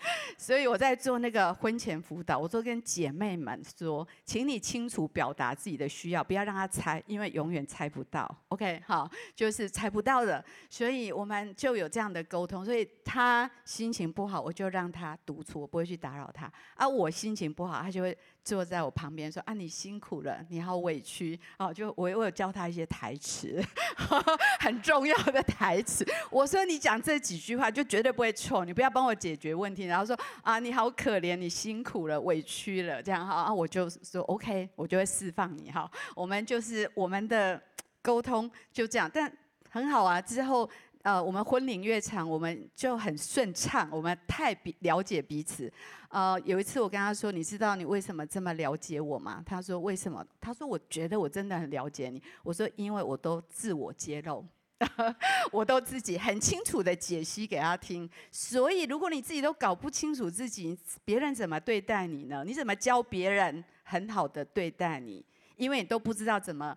[0.38, 8.28] 所以我在做那个婚前辅导，我都跟姐妹们说，请你清楚表达自己的需要，不要让他猜，因为永远猜不到。
[8.48, 10.44] OK，好，就是猜不到的。
[10.70, 12.64] 所以我们就有这样的沟通。
[12.64, 16.50] 所以他心情不好，我就让他独处，我不会去打扰他。
[16.76, 18.16] 而我心情不好，他就会。
[18.48, 23.62] 坐在我旁边说：“啊，你辛苦了，你好委屈哦。”就我我有教他一些台词，
[24.58, 26.02] 很重要的台词。
[26.30, 37.62] 我说：“你讲这几句话就绝对不会错，你不要帮我解决问题。”然后说：“啊，你好可怜，你辛苦了，委屈了，这样哈。”啊，我就说：“OK，我就会释放你哈。”我们就是我们的
[38.00, 39.30] 沟通就这样，但
[39.68, 40.18] 很好啊。
[40.18, 40.68] 之后。
[41.02, 45.72] 呃，我们婚龄越长，我们就很顺畅，我们太比了解彼此。
[46.08, 54.44] 呃，有一次我跟他说：“你知道你为什么这么了解我吗？”他说：“为什么？”他说：“我觉得我真的很了解你。”我说：“因为我都自我揭露，
[55.52, 58.08] 我都自己很清楚的解析给他听。
[58.32, 62.42] 所以，如果你自己都搞不清楚自己，别人怎么对待你呢？
[62.44, 65.24] 你怎么教别人很好的对待你？
[65.56, 66.76] 因为你都不知道怎么。”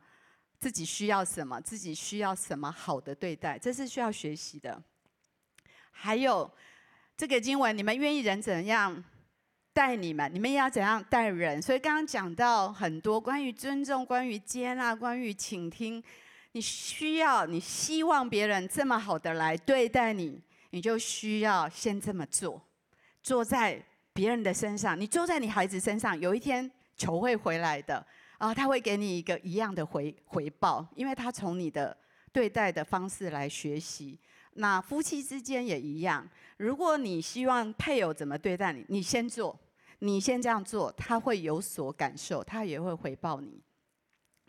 [0.62, 1.60] 自己需要什么？
[1.60, 3.58] 自己需要什么好的对待？
[3.58, 4.80] 这是需要学习的。
[5.90, 6.50] 还有
[7.18, 9.04] 这个经文，你们愿意人怎样
[9.74, 11.60] 待你们，你们要怎样待人。
[11.60, 16.02] 所以刚刚讲到很多关于尊重、关于接纳、关于倾听。
[16.52, 22.62] 你需要，你希望别人这么好的来对待你，你就需要先这么做，
[23.24, 25.00] 做在别人的身上。
[25.00, 28.06] 你坐在你孩子身上，有一天球会回来的。
[28.42, 31.96] 啊，他会给你一个一样的回回报，因为他从你的
[32.34, 34.18] 对待的方式来学习。
[34.54, 36.28] 那夫妻之间也一样，
[36.58, 39.56] 如果你希望配偶怎么对待你，你先做，
[40.00, 43.62] 你先这样做，他会有所感受，他也会回报你。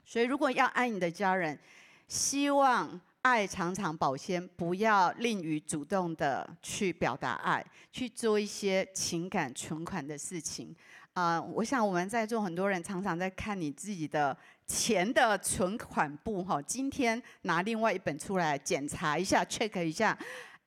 [0.07, 1.61] 所以，如果要爱你的家人，
[2.09, 10.75] 希望爱常常保鲜，不要吝于主动的去表达爱，去做一些情感存款的事情。
[11.15, 14.35] 啊、我想我们在座很多人常常在看你自己的
[14.67, 16.61] 钱的存款簿哈。
[16.63, 20.19] 今天拿另外一本出来检查一下，check 一下，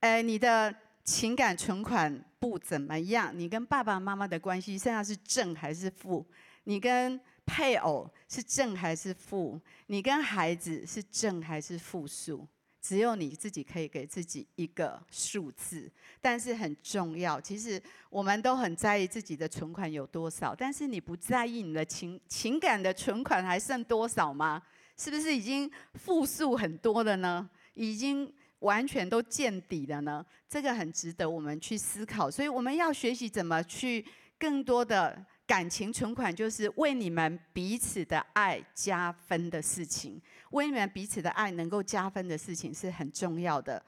[0.02, 3.32] 哎，你的情感存款簿怎么样？
[3.34, 6.24] 你跟爸爸妈妈的关系现在是正还是负？
[6.66, 9.60] 你跟配偶是正还是负？
[9.88, 12.48] 你跟孩子是正还是负数？
[12.88, 17.42] 只有你自己可以给自己一个数字，但是很重要。
[17.42, 24.62] 其实我们都很在意自己的存款有多少，但是你不在意你的情情感的存款还剩多少吗？
[24.96, 27.50] 是不是已经负数很多了呢？
[27.74, 30.24] 已经完全都见底了呢？
[30.48, 32.30] 这个很值得我们去思考。
[32.30, 34.06] 所以我们要学习怎么去
[34.38, 35.26] 更多的。
[35.48, 43.82] 感情存款就是为你们彼此的爱加分的事情，为你们彼此的爱能够加分的事情是很重要的。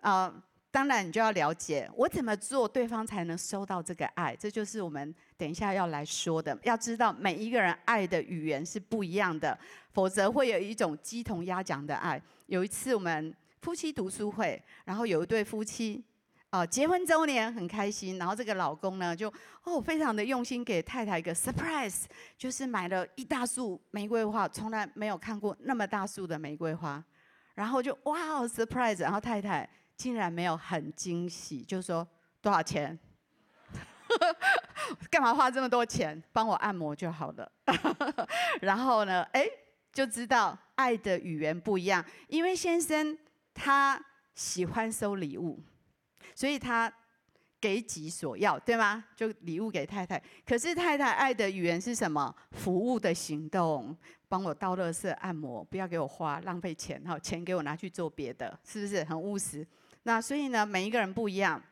[0.00, 0.32] 呃，
[0.70, 6.58] 当然你就要了解我怎么做，对方才能收到这个爱，这就是我们等一下要来说的。
[6.62, 9.58] 要知道每一个人爱的语言是不一样的，
[9.92, 12.20] 否则会有一种鸡同鸭讲的爱。
[12.46, 16.02] 有一次我们夫妻读书会，然后有一对夫妻。
[16.52, 19.32] 哦，结婚周年很开心，然后这个老公呢，就
[19.64, 22.04] 哦非常的用心给太太一个 surprise，
[22.36, 27.02] 就是买了一大束玫瑰花，从来没有看过那么大束的玫瑰花，
[27.54, 32.06] 然后就哇哦 surprise，然后太太竟然没有很惊喜，就说
[32.42, 32.98] 多少钱？
[35.10, 36.22] 干嘛花这么多钱？
[36.34, 37.50] 帮我按摩就好了。
[38.60, 39.46] 然后呢，哎，
[39.90, 43.16] 就知道爱的语言不一样，因为先生
[43.54, 43.98] 他
[44.34, 45.58] 喜欢收礼物。
[46.34, 46.92] 所以他
[47.60, 49.04] 给己所要，对吗？
[49.14, 50.20] 就礼物给太太。
[50.44, 52.34] 可是太太爱的语言是什么？
[52.52, 53.96] 服务的行动，
[54.28, 57.00] 帮我倒垃圾、按摩，不要给我花，浪费钱。
[57.06, 59.66] 好，钱给我拿去做别的，是不是很务实？
[60.02, 61.62] 那所以呢，每一个人不一样。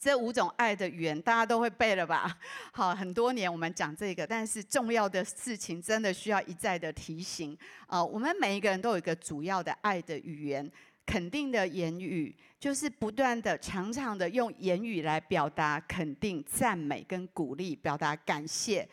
[0.00, 2.38] 这五种爱的语言，大家都会背了吧？
[2.72, 7.58] 好，很多年我们讲这个，但是重要的事情真的需要一再的提醒。
[7.88, 10.70] 啊、我们每一个人都有一个主要的爱的语言。
[11.08, 18.86] 肯定的言语，就是不断的、常常的用言语来表达肯定、赞美跟鼓励，表达感谢。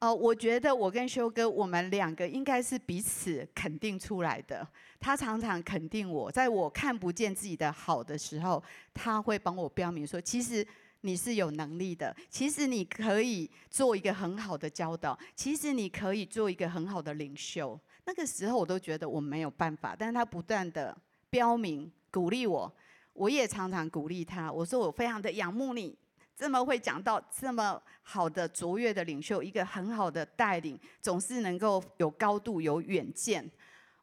[0.00, 4.66] 呃，我觉得我跟修哥，我们两个应该是彼此肯定出来的。
[4.98, 8.60] 他常常肯定我，在我看不见自己的好的时候，
[8.92, 10.66] 他会帮我标明说，其实
[11.02, 17.78] 你是有能力的，其实你可以做一个很好的教导，其实你可以做一个很好的领袖。
[18.06, 20.96] 那个时候我都觉得我没有办法，但是他不断的。
[21.30, 22.70] 标明鼓励我，
[23.12, 24.52] 我也常常鼓励他。
[24.52, 25.96] 我说我非常的仰慕你，
[26.36, 33.48] 这么会讲到这么好的卓越的领袖，一个很好的带领，总是能够有高度、有远见。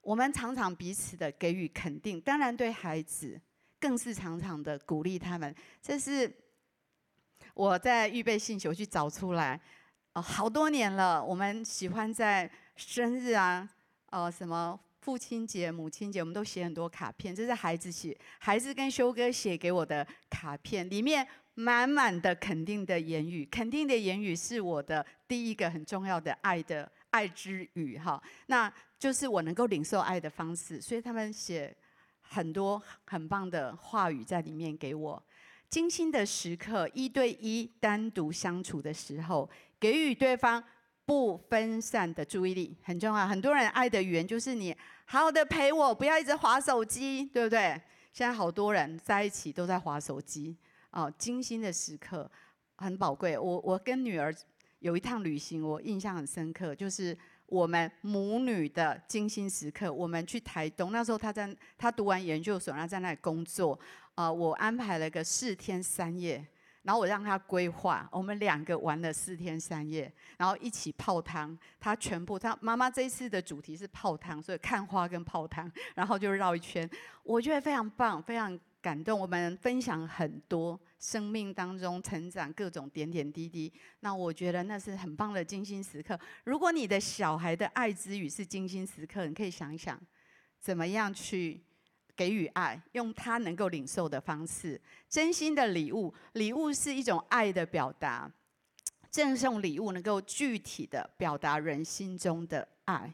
[0.02, 3.40] 我们常常彼此的给予肯定，当然对孩子
[3.80, 5.54] 更是常常的鼓励他们。
[5.82, 6.34] 这是
[7.54, 9.60] 我在预备信息去找出来，
[10.14, 11.22] 哦，好多年了。
[11.22, 13.68] 我们喜欢在生日啊，
[14.12, 14.80] 呃，什么？
[15.08, 17.34] 父亲节、母亲节，我们都写很多卡片。
[17.34, 23.46] 这是孩子写，孩子跟修哥写给我的卡片，里面满满的肯定的言语。
[23.50, 30.82] 肯定的言语是我的第一个很重要的爱的爱之语，哈，那就是我能够领受爱的方式。
[30.82, 31.74] 所以他们写
[32.20, 35.24] 很多很棒的话语在里面给我。
[35.70, 40.62] 精心的时刻，一对一单独相处的时候，给予对方
[41.08, 43.26] 不分散的注意力很重要。
[43.26, 44.76] 很多人爱的语言就是你。
[45.10, 47.82] 好好的陪我，不要一直划手机，对不对？
[48.12, 50.54] 现在好多人在一起都在划手机，
[50.92, 52.30] 哦，精心的时刻
[52.76, 53.38] 很宝贵。
[53.38, 54.36] 我我跟女儿
[54.80, 59.94] 有一趟旅行，我印象很深刻，就是我们母女的精心时刻。
[59.94, 63.80] 我们去台东，那时候她在她读完研究所，然后在那里工作，
[64.16, 66.46] 啊，我安排了个四天三夜。
[66.88, 71.56] 然后我让他规划，我们两个玩了四天三夜，然后一起泡汤。
[71.82, 76.90] 他全部，他妈妈这一次的主题是泡汤，所以看花跟泡汤， 然后就绕一圈。
[77.24, 79.20] 我觉得非常棒，非常感动。
[79.20, 83.70] 我们分享很多生命当中成长各种点点滴滴。
[84.00, 86.18] 那我觉得那是很棒的精心时刻。
[86.46, 90.00] 如果你的小孩的爱之语是精心时刻，你可以想一想，
[90.58, 91.67] 怎么样去。
[92.18, 98.30] 给予爱，用他能够领受的方式，真心的礼物，礼物是一种爱的表达。
[99.10, 103.14] 赠送礼物能够具体的表达人心中的爱。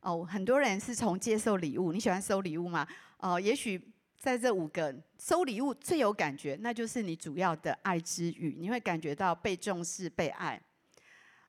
[0.00, 2.86] 哦，很多人是从接受礼物，你喜欢收礼物吗？
[3.18, 3.80] 哦，也许
[4.18, 10.60] 在这五个收礼物最有感觉，那就是你主要的爱之语，你会感觉到被重视、被爱。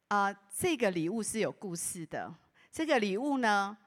[0.08, 2.34] 啊、呃，这个礼物是有故事的。
[2.72, 3.78] 这个礼物呢？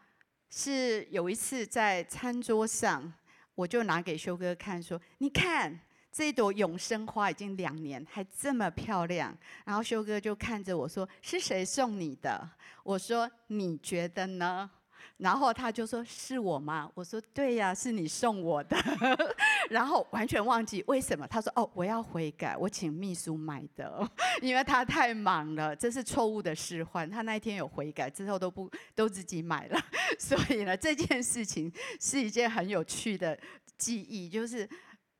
[0.55, 3.11] 是有一次在餐桌上，
[3.55, 5.81] 我就拿给修哥看，说：“你看
[6.13, 9.35] 这朵永生花已经两年，还这么漂亮。
[9.65, 12.47] 然后修哥就看着我说：“是谁送你的？”
[12.85, 14.71] 我说：“你觉得呢？”
[15.17, 18.77] 然后他就说：“是我吗？”我说：“对呀，是你送我的。
[19.71, 21.27] ”然后完全忘记为什么。
[21.27, 24.09] 他说：“哦，我要悔改，我请秘书买的，
[24.43, 27.09] 因为他太忙了，这是错误的示范。
[27.09, 29.81] 他那一天有悔改之后都不都自己买了，
[30.19, 33.39] 所以呢，这件事情是一件很有趣的
[33.79, 34.69] 记忆，就是。”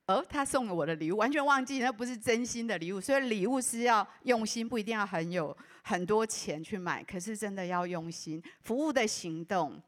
[0.07, 2.99] 哦，他送了我的礼物，完全忘记那不是真心的礼物。
[2.99, 8.43] 所以礼物是要用心，不一定要很有很多钱去买，可是真的要用心。
[8.63, 9.81] 服务的行动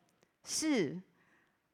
[0.45, 0.97] 是，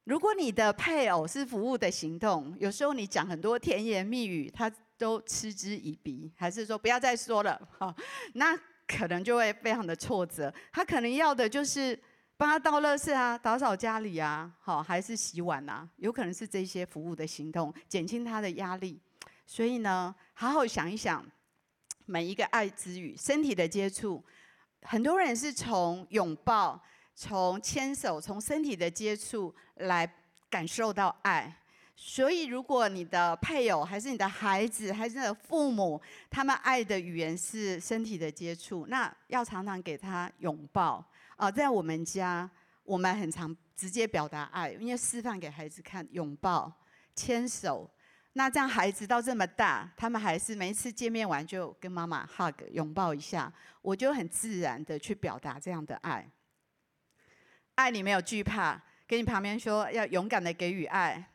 [0.05, 7.95] 如果你的配偶是服务的行动，有时候你讲很多甜言蜜语，他都嗤之以鼻，还是说不要再说了，哈，
[8.33, 10.51] 那可能就会非常的挫折。
[10.71, 11.97] 他可能要的就是。
[12.41, 18.99] 帮他倒垃圾啊，打扫家里啊，好，还是洗碗啊，有可能是这些服务的行动，减轻他的压力。
[19.45, 21.23] 所以呢，好好想一想，
[22.07, 24.25] 每一个爱之语，身体的接触，
[24.81, 26.83] 很多人是从拥抱、
[27.13, 30.11] 从牵手、从身体的接触来
[30.49, 31.55] 感受到爱。
[31.95, 41.05] 所以，如果你的配偶，还是你的孩子，还是你的父母，他们爱的语言是身体的接触，那要常常给他拥抱。
[41.41, 42.47] 啊，在我们家，
[42.83, 46.71] 我们很常直接表达爱，因为示范给孩子看，拥抱、
[47.15, 47.89] 牵手。
[48.33, 56.29] 那这样孩子到这么大，他们还是每一次见面完就跟妈妈 hug 拥抱一下，我就很自然的去表达这样的爱。
[57.73, 61.30] 爱你没有惧怕，跟你旁边说要勇敢的给予爱。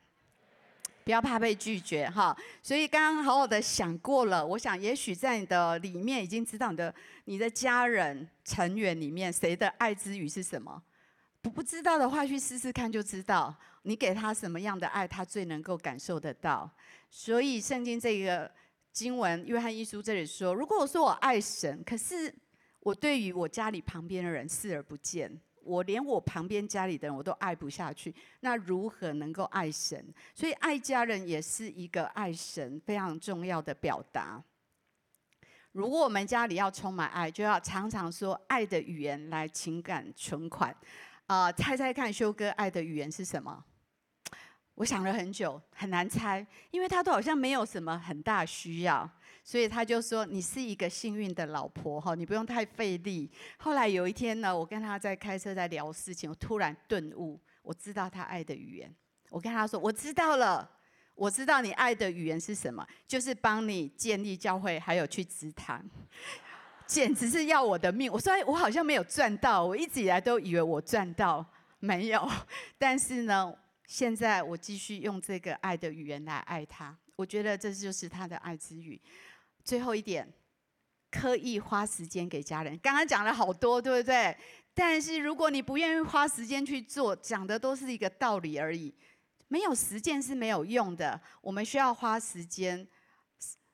[1.07, 6.93] 不要怕被拒绝哈，所以刚刚好好的想过了，我想也许在你的里面已经知道你的
[7.23, 10.83] 你的家人成员里面谁的爱之语是什么，
[11.41, 16.69] 不不知道的话去试试看就知道，你给他什么样的爱，他最能够感受得到。
[17.09, 18.51] 所以圣经这个
[18.91, 22.35] 经文约翰一书这里说，如果我说我爱神，可是
[22.81, 25.31] 我对于我家里旁边的人视而不见。
[25.67, 30.03] 我连我旁边家里的人我都爱不下去，那如何能够爱神？
[30.33, 34.41] 所以爱家人也是一个爱神非常重要的表达。
[35.73, 40.75] 如果我们家里要充满爱，就要常常说爱的语言来情感存款。
[41.27, 43.63] 啊、猜猜看，修哥爱的语言是什么？
[44.75, 49.09] 我想了很久，很难猜，因为他都好像没有什么很大需要。
[49.47, 58.93] 所以他就说：“你是一个幸运的老婆哈，你不用太费力。”后来有一天呢，我跟他在开车在聊事情，我突然顿悟，我知道他爱的语言。
[59.29, 60.69] 我跟他说：“我知道了，
[61.15, 65.81] 我知道你爱的语言是什么，就是帮你建立教会，还有去职堂，
[66.85, 71.45] 简直是要我的命。”我说：“我好像没有赚到，我一直以来都以为我赚到，
[71.79, 72.29] 没有。
[72.77, 79.01] 但是呢，现在我继续用这个爱的语言来爱他，我觉得这就是他的爱之语。”
[79.67, 80.25] 最后一点，
[81.11, 82.79] 刻意花时间给家人。
[82.79, 84.35] 刚刚讲了好多，对不对？
[84.73, 88.95] 但是如果你不愿意花时间去做，讲的都是一个道理而已。
[89.49, 91.19] 没有实践是没有用的。
[91.41, 92.87] 我们需要花时间。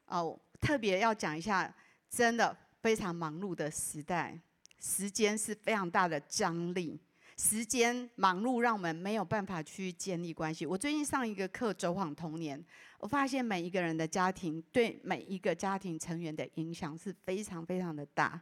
[0.06, 1.72] 哦，特别要讲一下，
[2.10, 4.40] 真的非常忙碌的时代，
[4.80, 7.00] 时间是非常大的张力。
[7.38, 10.66] 时间忙碌，让我们没有办法去建立关系。
[10.66, 12.64] 我最近上一个课，走访童年，
[13.00, 18.40] 我发现每一个人的家庭对每一个家庭成员的影响是非常非常的大。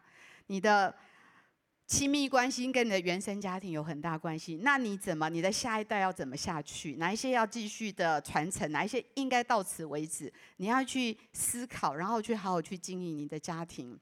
[0.47, 0.93] 你的
[1.87, 4.59] 亲密关系跟你的原生家庭有很大关系。
[4.61, 6.95] 那你怎么，你的下一代要怎么下去？
[6.95, 8.69] 哪一些要继续的传承？
[8.71, 10.31] 哪一些应该到此为止？
[10.57, 13.99] 你要去思考，然后去好好去经营你的家庭。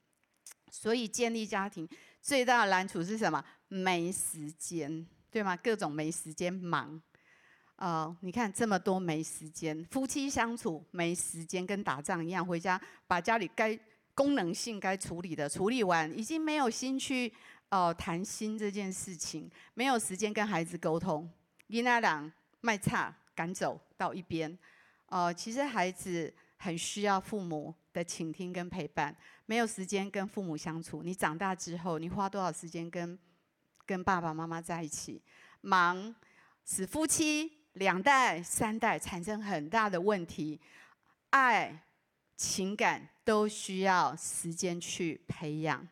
[0.72, 1.88] 所以建立家庭
[2.22, 3.44] 最大的难处是什么？
[3.70, 5.56] 没时间，对吗？
[5.56, 7.00] 各种没时间忙，
[7.76, 13.80] 呃，你看这么多没时间，夫妻相处没时间，跟打仗一样，回家把家里该
[14.16, 17.32] 功能性该处理的处理完，已经没有心去
[17.70, 21.30] 呃谈心这件事情，没有时间跟孩子沟通，
[21.68, 22.30] 伊那两
[22.62, 24.58] 卖差赶走到一边，
[25.06, 29.16] 呃，其实孩子很需要父母的倾听跟陪伴，
[29.46, 33.18] 没有时间跟父母相处，你长大之后，你花多少时间跟？
[33.90, 35.20] 跟爸爸妈妈在一起，
[35.62, 36.14] 忙
[36.64, 40.62] 使夫妻两代三代产生很大的问题，
[41.32, 41.76] 爱
[42.38, 45.88] 情感都需要时间去培养。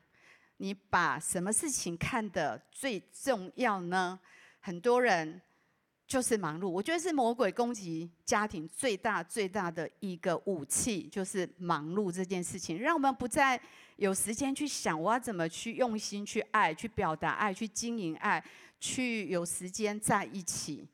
[0.58, 4.20] 你把什么事情看得最重要呢？
[4.60, 5.42] 很多人。
[6.08, 13.60] 就是忙碌，我觉得是魔鬼攻击家庭最大最大的一个武器，就是忙碌这件事情，让我们不再
[13.98, 18.44] 有时间去想我要怎么去用心去爱、去表达爱、去经营爱、
[18.80, 20.88] 去有时间在一起。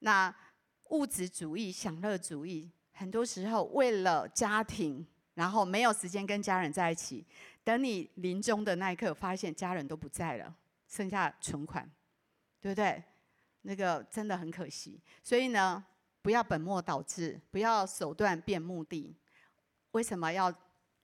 [0.00, 0.34] 那
[0.90, 7.24] 物质主义、享乐主义很多时候为了家庭，然后没有时间跟家人在一起。
[7.62, 10.54] 等你临终的那一刻，发现家人都不在了，
[10.88, 11.90] 剩下存款，
[12.60, 13.02] 对不对？
[13.62, 15.00] 那个真的很可惜。
[15.22, 15.84] 所以呢，
[16.22, 19.14] 不要本末倒置，不要手段变目的。
[19.90, 20.54] 为什么要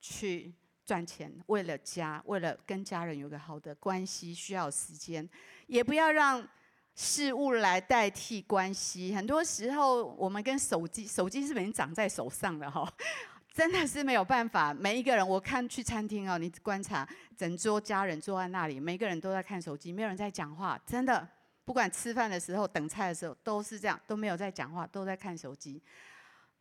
[0.01, 0.55] 去
[0.85, 1.33] 赚钱？
[1.47, 5.29] 为了家，为了跟家人有个好的关系，需要时间。
[5.67, 6.47] 也不要让
[6.95, 12.93] 事物来代替关系，很多时候我们跟手机，手机是已经长在手上了哈？
[13.55, 14.73] 真的是没有办法。
[14.73, 17.07] 每一个人，我看去餐厅哦，你观察
[17.37, 20.81] 整桌家人坐在那里，每个人都在看手机，没有人在讲话。
[20.87, 21.29] 真的，
[21.65, 25.83] 不管吃饭的时候、等菜的时候，都是这样，都没有在讲话，都在看手机。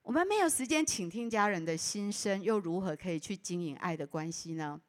[0.04, 4.80] 我们没有时间倾听家人的心声，又如何可以去经营爱的关系呢？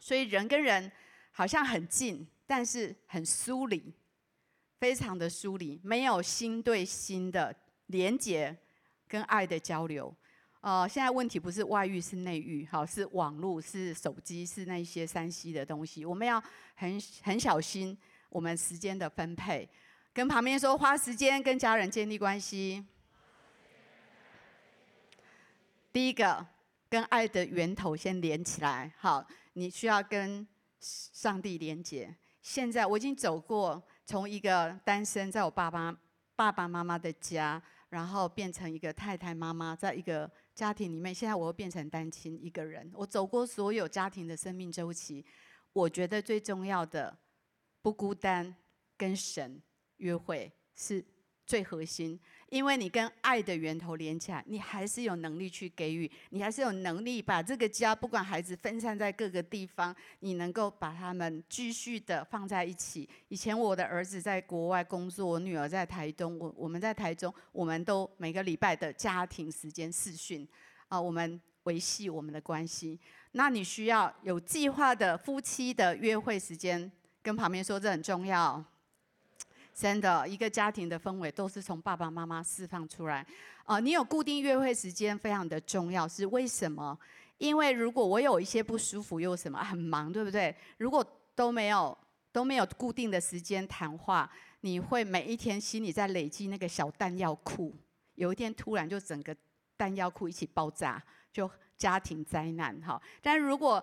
[0.00, 0.90] 所以人跟人
[1.30, 3.92] 好像很近，但是很疏离。
[4.80, 7.52] 非常的疏离，没有心对心的
[7.86, 8.56] 连接
[9.08, 10.14] 跟爱的交流。
[10.60, 16.04] 呃，现在问题不是外遇，是内遇，好，是网络，是手机，是那些 3C 的东西。
[16.04, 16.40] 我们要
[16.76, 19.68] 很很小心我们时间的分配。
[20.12, 22.84] 跟旁边说，花时间跟家人建立关系。
[25.98, 26.46] 第一个，
[26.88, 28.94] 跟爱的源头先连起来。
[28.98, 30.46] 好，你需要跟
[30.78, 32.16] 上帝连接。
[32.40, 33.82] 现在我已经走过。
[34.06, 35.92] 从一个单身，在我爸爸
[36.36, 41.12] 爸爸妈妈的家，然后变成一个太太妈妈，在一个家庭里面。
[41.12, 42.88] 现在我又变成单亲一个人。
[42.94, 45.26] 我走过所有家庭的生命周期，
[45.72, 47.18] 我觉得最重要的
[47.82, 48.54] 不孤单，
[48.96, 49.60] 跟神
[49.96, 51.04] 约会是
[51.44, 52.20] 最核心。
[52.50, 63.06] 因为你跟爱的源头连起来，你还是有能力去给予，你还是有能力把这个家，不管孩子分散在各个地方，你能够把他们继续的放在一起。
[63.28, 70.48] 以前我的儿子在国外工作，我女儿在台东，我我们在台中，我们都每个礼拜的家庭时间视讯，
[70.88, 72.98] 啊，我们维系我们的关系。
[73.32, 76.90] 那你需要有计划的夫妻的约会时间，
[77.22, 78.64] 跟旁边说这很重要。
[79.78, 83.20] 真的，一个家庭的氛围都是从爸爸妈妈释放出来。
[83.62, 86.98] 啊、呃，你有固定约会时间非常的重要，是为什么？
[87.36, 90.52] 因为如果我有一些不舒服，又什么很忙，对不对？
[90.78, 91.06] 如果
[91.36, 91.96] 都没有
[92.32, 94.28] 都没有固定的时间谈话，
[94.62, 97.72] 你会每一天心里在累积那个小弹药库，
[98.16, 99.32] 有一天突然就整个
[99.76, 101.00] 弹药库一起爆炸，
[101.32, 103.00] 就家庭灾难哈。
[103.22, 103.80] 但如果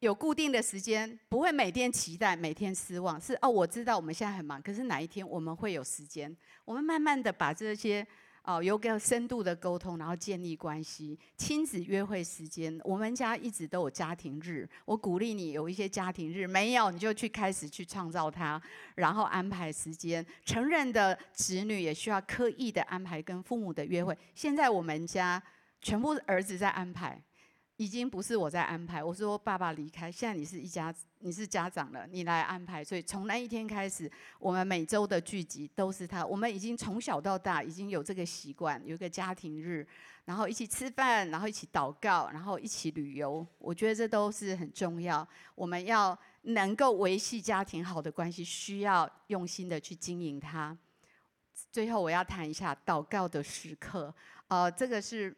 [0.00, 3.20] 有固定的时间，不会每天期待，每天失望。
[3.20, 6.34] 是哦，我知道我们现在很忙，可是哪一天我们会有时间？
[6.64, 8.06] 我们慢慢的把这些
[8.44, 11.18] 哦，有个深度的沟通，然后建立关系。
[11.36, 14.68] 亲子约会时间，我们家一直都有家庭日。
[14.84, 18.60] 我鼓励你有一些家庭日，没有你就去开始去创造它，
[18.94, 20.24] 然后安排时间。
[20.44, 24.16] 成人的子女也需要刻意的安排跟父母的约会。
[24.36, 25.42] 现在我们家
[25.80, 27.20] 全部儿子在安排。
[27.78, 32.82] 已经不是我在安排，我说爸爸离开，现在你是一家，你是家长了，你来安排。
[32.82, 34.10] 所以从那一天开始，
[34.40, 36.26] 我们每周的聚集都是他。
[36.26, 39.86] 我们已经从小到大已经有这个习惯，有一个家庭日，
[40.24, 43.46] 然后一起吃饭，然后一起祷告，然后一起旅游。
[43.58, 45.26] 我觉得这都是很重要。
[45.54, 50.76] 我们要能够维系家庭好的关系，需要用心的去经营它。
[51.70, 54.12] 最后我要谈一下祷告的时刻，
[54.48, 55.32] 呃，这个是。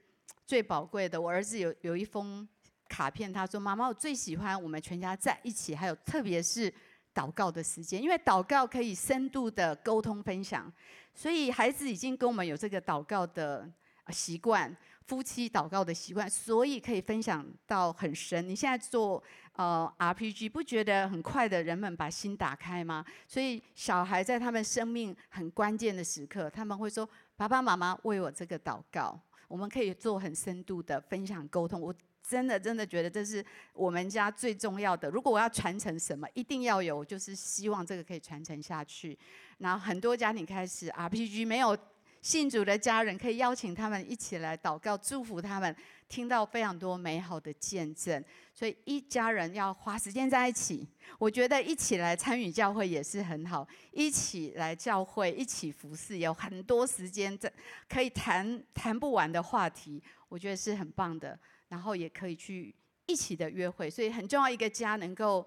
[0.51, 2.45] 最宝贵的，我儿子有有一封
[2.89, 6.69] 卡片，他说：“妈妈，我最喜欢我们全家在一起，还有特别是
[7.15, 10.69] 祷告的时间，因为祷告可以深度的沟通分享。
[11.15, 13.71] 所以孩子已经跟我们有这个祷告的
[14.09, 14.77] 习惯，
[15.07, 18.49] 夫妻祷告的习惯，所以可以分享到很深。
[18.49, 19.23] 你现在做
[19.53, 23.05] 呃 RPG，不觉得很快的人们把心打开吗？
[23.29, 29.17] 所以小孩在他们生命很关键的时刻，他们会说：爸爸妈妈为我这个祷告。”
[29.51, 31.93] 我们可以做很深度的分享沟通，我
[32.23, 35.11] 真的真的觉得这是我们家最重要的。
[35.11, 39.19] 如果我要传承什么，一定要有，就是希望这个可以传承下去。
[39.59, 41.77] 然后很多家庭开始 RPG 没有
[42.21, 45.75] 信主的家人，可以邀请他们一起来祷告，祝福他们。
[46.09, 48.21] 听到非常多美好的见证，
[48.53, 50.85] 所以一家人要花时间在一起。
[51.21, 57.53] 我觉得一起来参与教会也是很好，一起来教会一起服侍，有很多时间在
[57.89, 61.39] 可以谈谈不完的话题，我觉得是很棒的。
[61.69, 62.75] 然后也可以去
[63.07, 65.47] 一起的约会，所以很重要一个家能够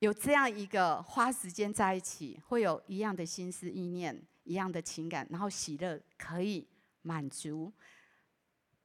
[0.00, 6.66] 有这样一个花时间在一起，会有一样的心思意念，一样的情感，然后喜乐可以
[7.02, 7.70] 满足。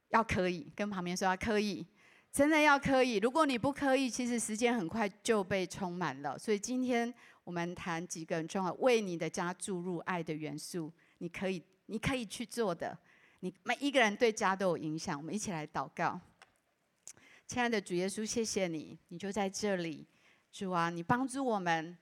[0.08, 1.86] 要可以跟旁边说要可以，
[2.30, 3.16] 真的要可以。
[3.16, 6.38] 如果你不可以，其实时间很快就被充满了。
[6.38, 7.12] 所以今天
[7.44, 10.92] 我们谈几个很重要，为你的家注入爱的元素。
[11.16, 12.98] 你可以，你可以去做的，
[13.40, 15.18] 你每一个人对家都有影响。
[15.18, 16.20] 我们一起来祷告，
[17.46, 20.06] 亲爱的主耶稣，谢谢你，你就在这里，
[20.52, 21.96] 主啊，你帮助我们，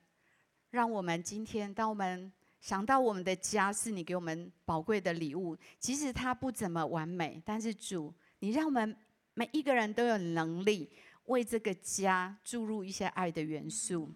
[0.71, 2.29] 让我们今天当我们
[2.61, 8.95] 想到我们的家是你给我们宝贵的礼物，即使它不怎么完美，但是主，你让我们
[9.33, 10.87] 每一个人都有能力
[11.25, 14.07] 为这个家注入一些爱的元素，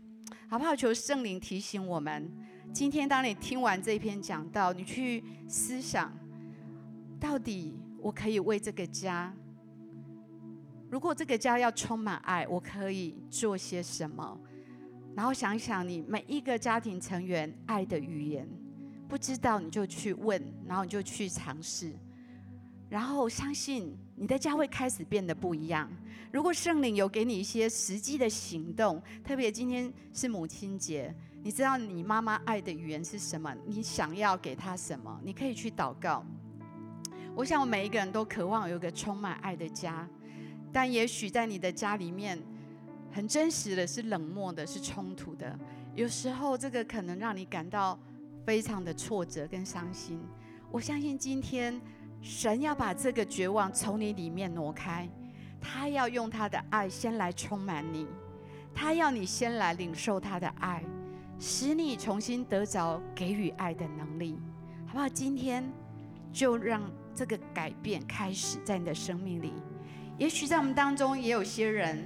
[0.47, 0.75] 好不好？
[0.75, 2.31] 求圣灵提醒我们，
[2.71, 6.15] 今天当你听完这篇讲道，你去思想，
[7.19, 9.33] 到底我可以为这个家，
[10.91, 14.39] 如果这个家要充满爱，我可以做些什么？
[15.15, 18.45] 然后想想你每一个家庭成员爱的语言，
[19.07, 21.93] 不知道你就去问，然后你就去尝试，
[22.89, 25.89] 然后相信你的家会开始变得不一样。
[26.33, 33.55] 如果圣灵有给你一些实际的行动，特别今天是母亲节，你知道你妈妈爱的语言是什么？
[33.65, 35.17] 你想要给她什么？
[35.23, 36.25] 你可以去祷告。
[37.33, 40.05] 我想我每一个人都渴望有一个充满爱的家，
[40.73, 42.37] 但也许在你的家里面。
[43.15, 45.57] 很真实的是冷漠的，是冲突的。
[45.95, 47.97] 有时候这个可能让你感到
[48.45, 50.19] 非常的挫折跟伤心。
[50.69, 51.79] 我相信今天
[52.21, 55.07] 神要把这个绝望从你里面挪开，
[55.61, 58.05] 他要用他的爱先来充满你，
[58.73, 60.83] 他要你先来领受他的爱，
[61.39, 64.37] 使你重新得着给予爱的能力，
[64.87, 65.07] 好不好？
[65.07, 65.63] 今天
[66.33, 66.81] 就让
[67.13, 69.53] 这个改变开始在你的生命里。
[70.17, 72.05] 也许在我们当中也有些人。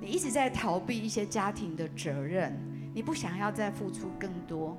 [0.00, 2.56] 你一直在逃避一些家庭的责任，
[2.94, 4.76] 你不想要再付出更多，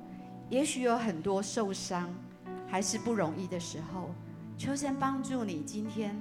[0.48, 2.08] 也许有很多受伤，
[2.66, 4.10] 还是不容易的时候，
[4.56, 5.62] 求神帮助你。
[5.62, 6.16] 今天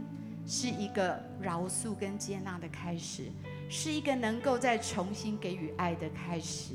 [0.45, 3.31] 是一个饶恕跟接纳的开始，
[3.69, 6.73] 是一个能够再重新给予爱的开始。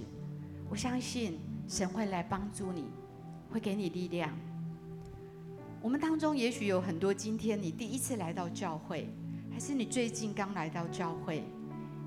[0.70, 2.84] 我相信神会来帮助你，
[3.50, 4.30] 会给你力量。
[5.82, 9.08] 我们当中也许有很多，今天你第一次来到教会，
[9.50, 11.42] 还是你最近刚来到教会。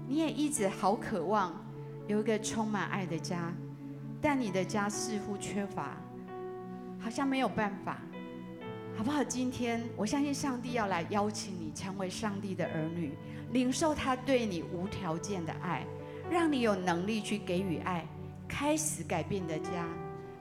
[0.07, 1.53] 你也一直好渴望
[2.07, 3.51] 有一个充满爱的家，
[4.21, 5.97] 但你的家似乎缺乏，
[6.99, 7.97] 好像没有办法，
[8.95, 9.23] 好不好？
[9.23, 13.13] 今天我相信上帝要来邀请你成为上帝的儿女，
[13.51, 15.83] 领受他对你无条件的爱，
[16.29, 18.05] 让你有能力去给予爱，
[18.47, 19.87] 开始改变你的家，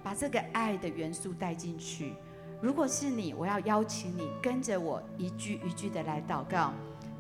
[0.03, 2.13] 把这个爱的元素带进去。
[2.61, 6.73] 如果是你，我要邀请你跟着我一句一句的来祷告，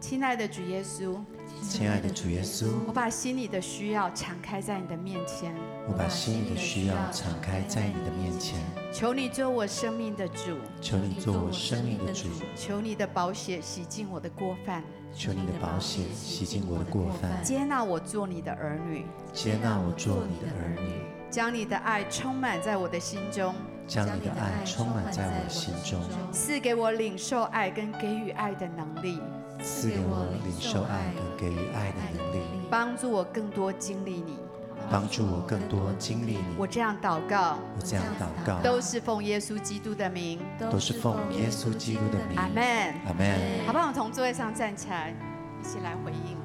[0.07, 1.17] 亲爱的主耶稣。
[1.63, 5.55] 亲爱的主耶稣，我把心里的需要敞开在你的面前。
[5.89, 8.61] 我把心里的需要敞开在你的面前。
[8.93, 10.59] 求你做我生命的主。
[10.79, 12.29] 求你做我生命的主。
[12.55, 14.85] 求你的宝血洗净我的过犯。
[15.15, 17.43] 求你的宝血洗净我的过犯。
[17.43, 19.07] 接纳我做你的儿女。
[19.33, 21.01] 接纳我做你的儿女。
[21.31, 23.55] 将你的爱充满在我的心中。
[23.87, 25.99] 将你的爱充满在我的心中。
[26.31, 29.19] 赐给我领受爱跟给予爱的能力。
[29.63, 32.41] 赐给我领受爱和给予爱的能力，
[32.71, 34.37] 帮助我更多经历你，
[34.91, 36.45] 帮助我更多经历你。
[36.59, 42.37] 我这样祷告，我这样祷告，都是奉耶稣基督的名，都是奉耶稣基督的名。
[42.37, 43.39] 阿门，阿门。
[43.67, 43.89] 好不好？
[43.89, 45.15] 我从座位上站起来，
[45.63, 46.37] 一起来回应。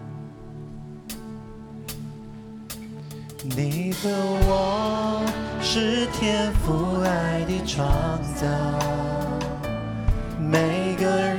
[3.41, 4.09] 你和
[4.47, 5.25] 我
[5.61, 7.87] 是天父爱的创
[8.35, 8.45] 造，
[10.37, 11.38] 每个人。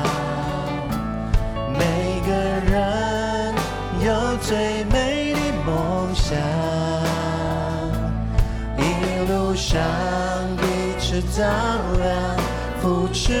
[11.33, 12.35] 照亮，
[12.81, 13.31] 扶持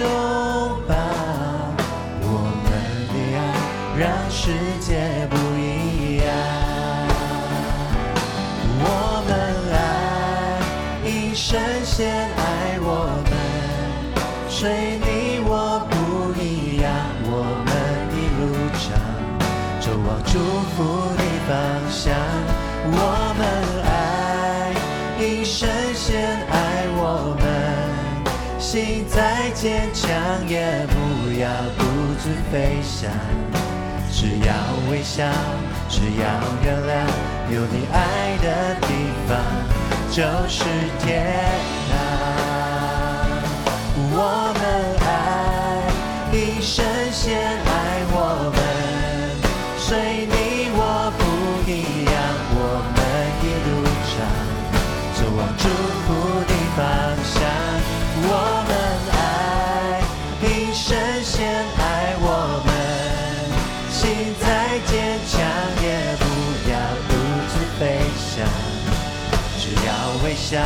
[0.00, 0.08] 拥
[0.88, 0.94] 抱，
[2.22, 2.24] 我
[2.64, 2.66] 们
[3.12, 3.38] 的爱
[3.98, 4.40] 让世
[4.80, 6.26] 界不一样。
[8.82, 8.84] 我
[9.28, 9.30] 们
[9.76, 9.76] 爱，
[11.06, 12.88] 一生先爱我
[13.28, 13.32] 们，
[14.48, 15.52] 随你我
[15.90, 15.92] 不
[16.40, 16.88] 一样，
[17.24, 17.70] 我们
[18.16, 18.42] 一路
[18.78, 18.88] 上
[19.78, 20.32] 就往祝
[20.74, 20.78] 福
[21.18, 21.52] 的方
[21.90, 22.16] 向，
[29.60, 30.08] 坚强
[30.48, 31.46] 也不要
[31.76, 31.84] 独
[32.18, 33.10] 自飞翔，
[34.10, 34.54] 只要
[34.90, 35.30] 微笑，
[35.86, 36.24] 只要
[36.64, 36.90] 原谅，
[37.54, 38.88] 有你爱的地
[39.28, 39.36] 方
[40.10, 40.64] 就是
[41.00, 41.36] 天
[41.90, 41.92] 堂。
[44.12, 44.49] 我
[70.50, 70.58] 笑，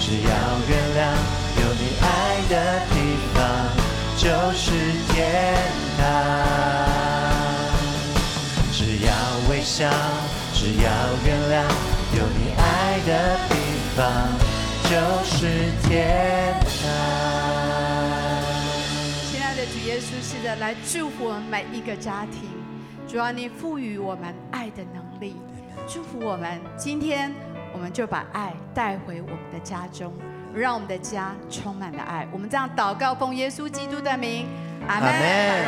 [0.00, 0.28] 只要
[0.68, 1.16] 原谅，
[1.56, 2.04] 有你爱
[2.50, 2.52] 的
[2.90, 2.94] 地
[3.32, 3.40] 方
[4.18, 4.68] 就是
[5.08, 5.16] 天
[5.96, 5.98] 堂。
[8.70, 9.08] 只要
[9.48, 9.88] 微笑，
[10.52, 10.90] 只要
[11.24, 11.64] 原谅，
[12.14, 13.56] 有你爱的地
[13.96, 14.04] 方
[14.90, 14.92] 就
[15.24, 15.88] 是天
[16.60, 16.84] 堂。
[19.32, 22.42] 亲爱的主耶稣，是的，来祝福我们每一个家庭。
[23.08, 25.36] 主要，你赋予我们爱的能力，
[25.88, 26.60] 祝福我们。
[26.76, 27.32] 今天
[27.74, 30.12] 我们就把爱带回我们的家中，
[30.54, 32.26] 让我们的家充满了爱。
[32.32, 34.46] 我们这样祷告，奉耶稣基督的名，
[34.86, 35.12] 阿门。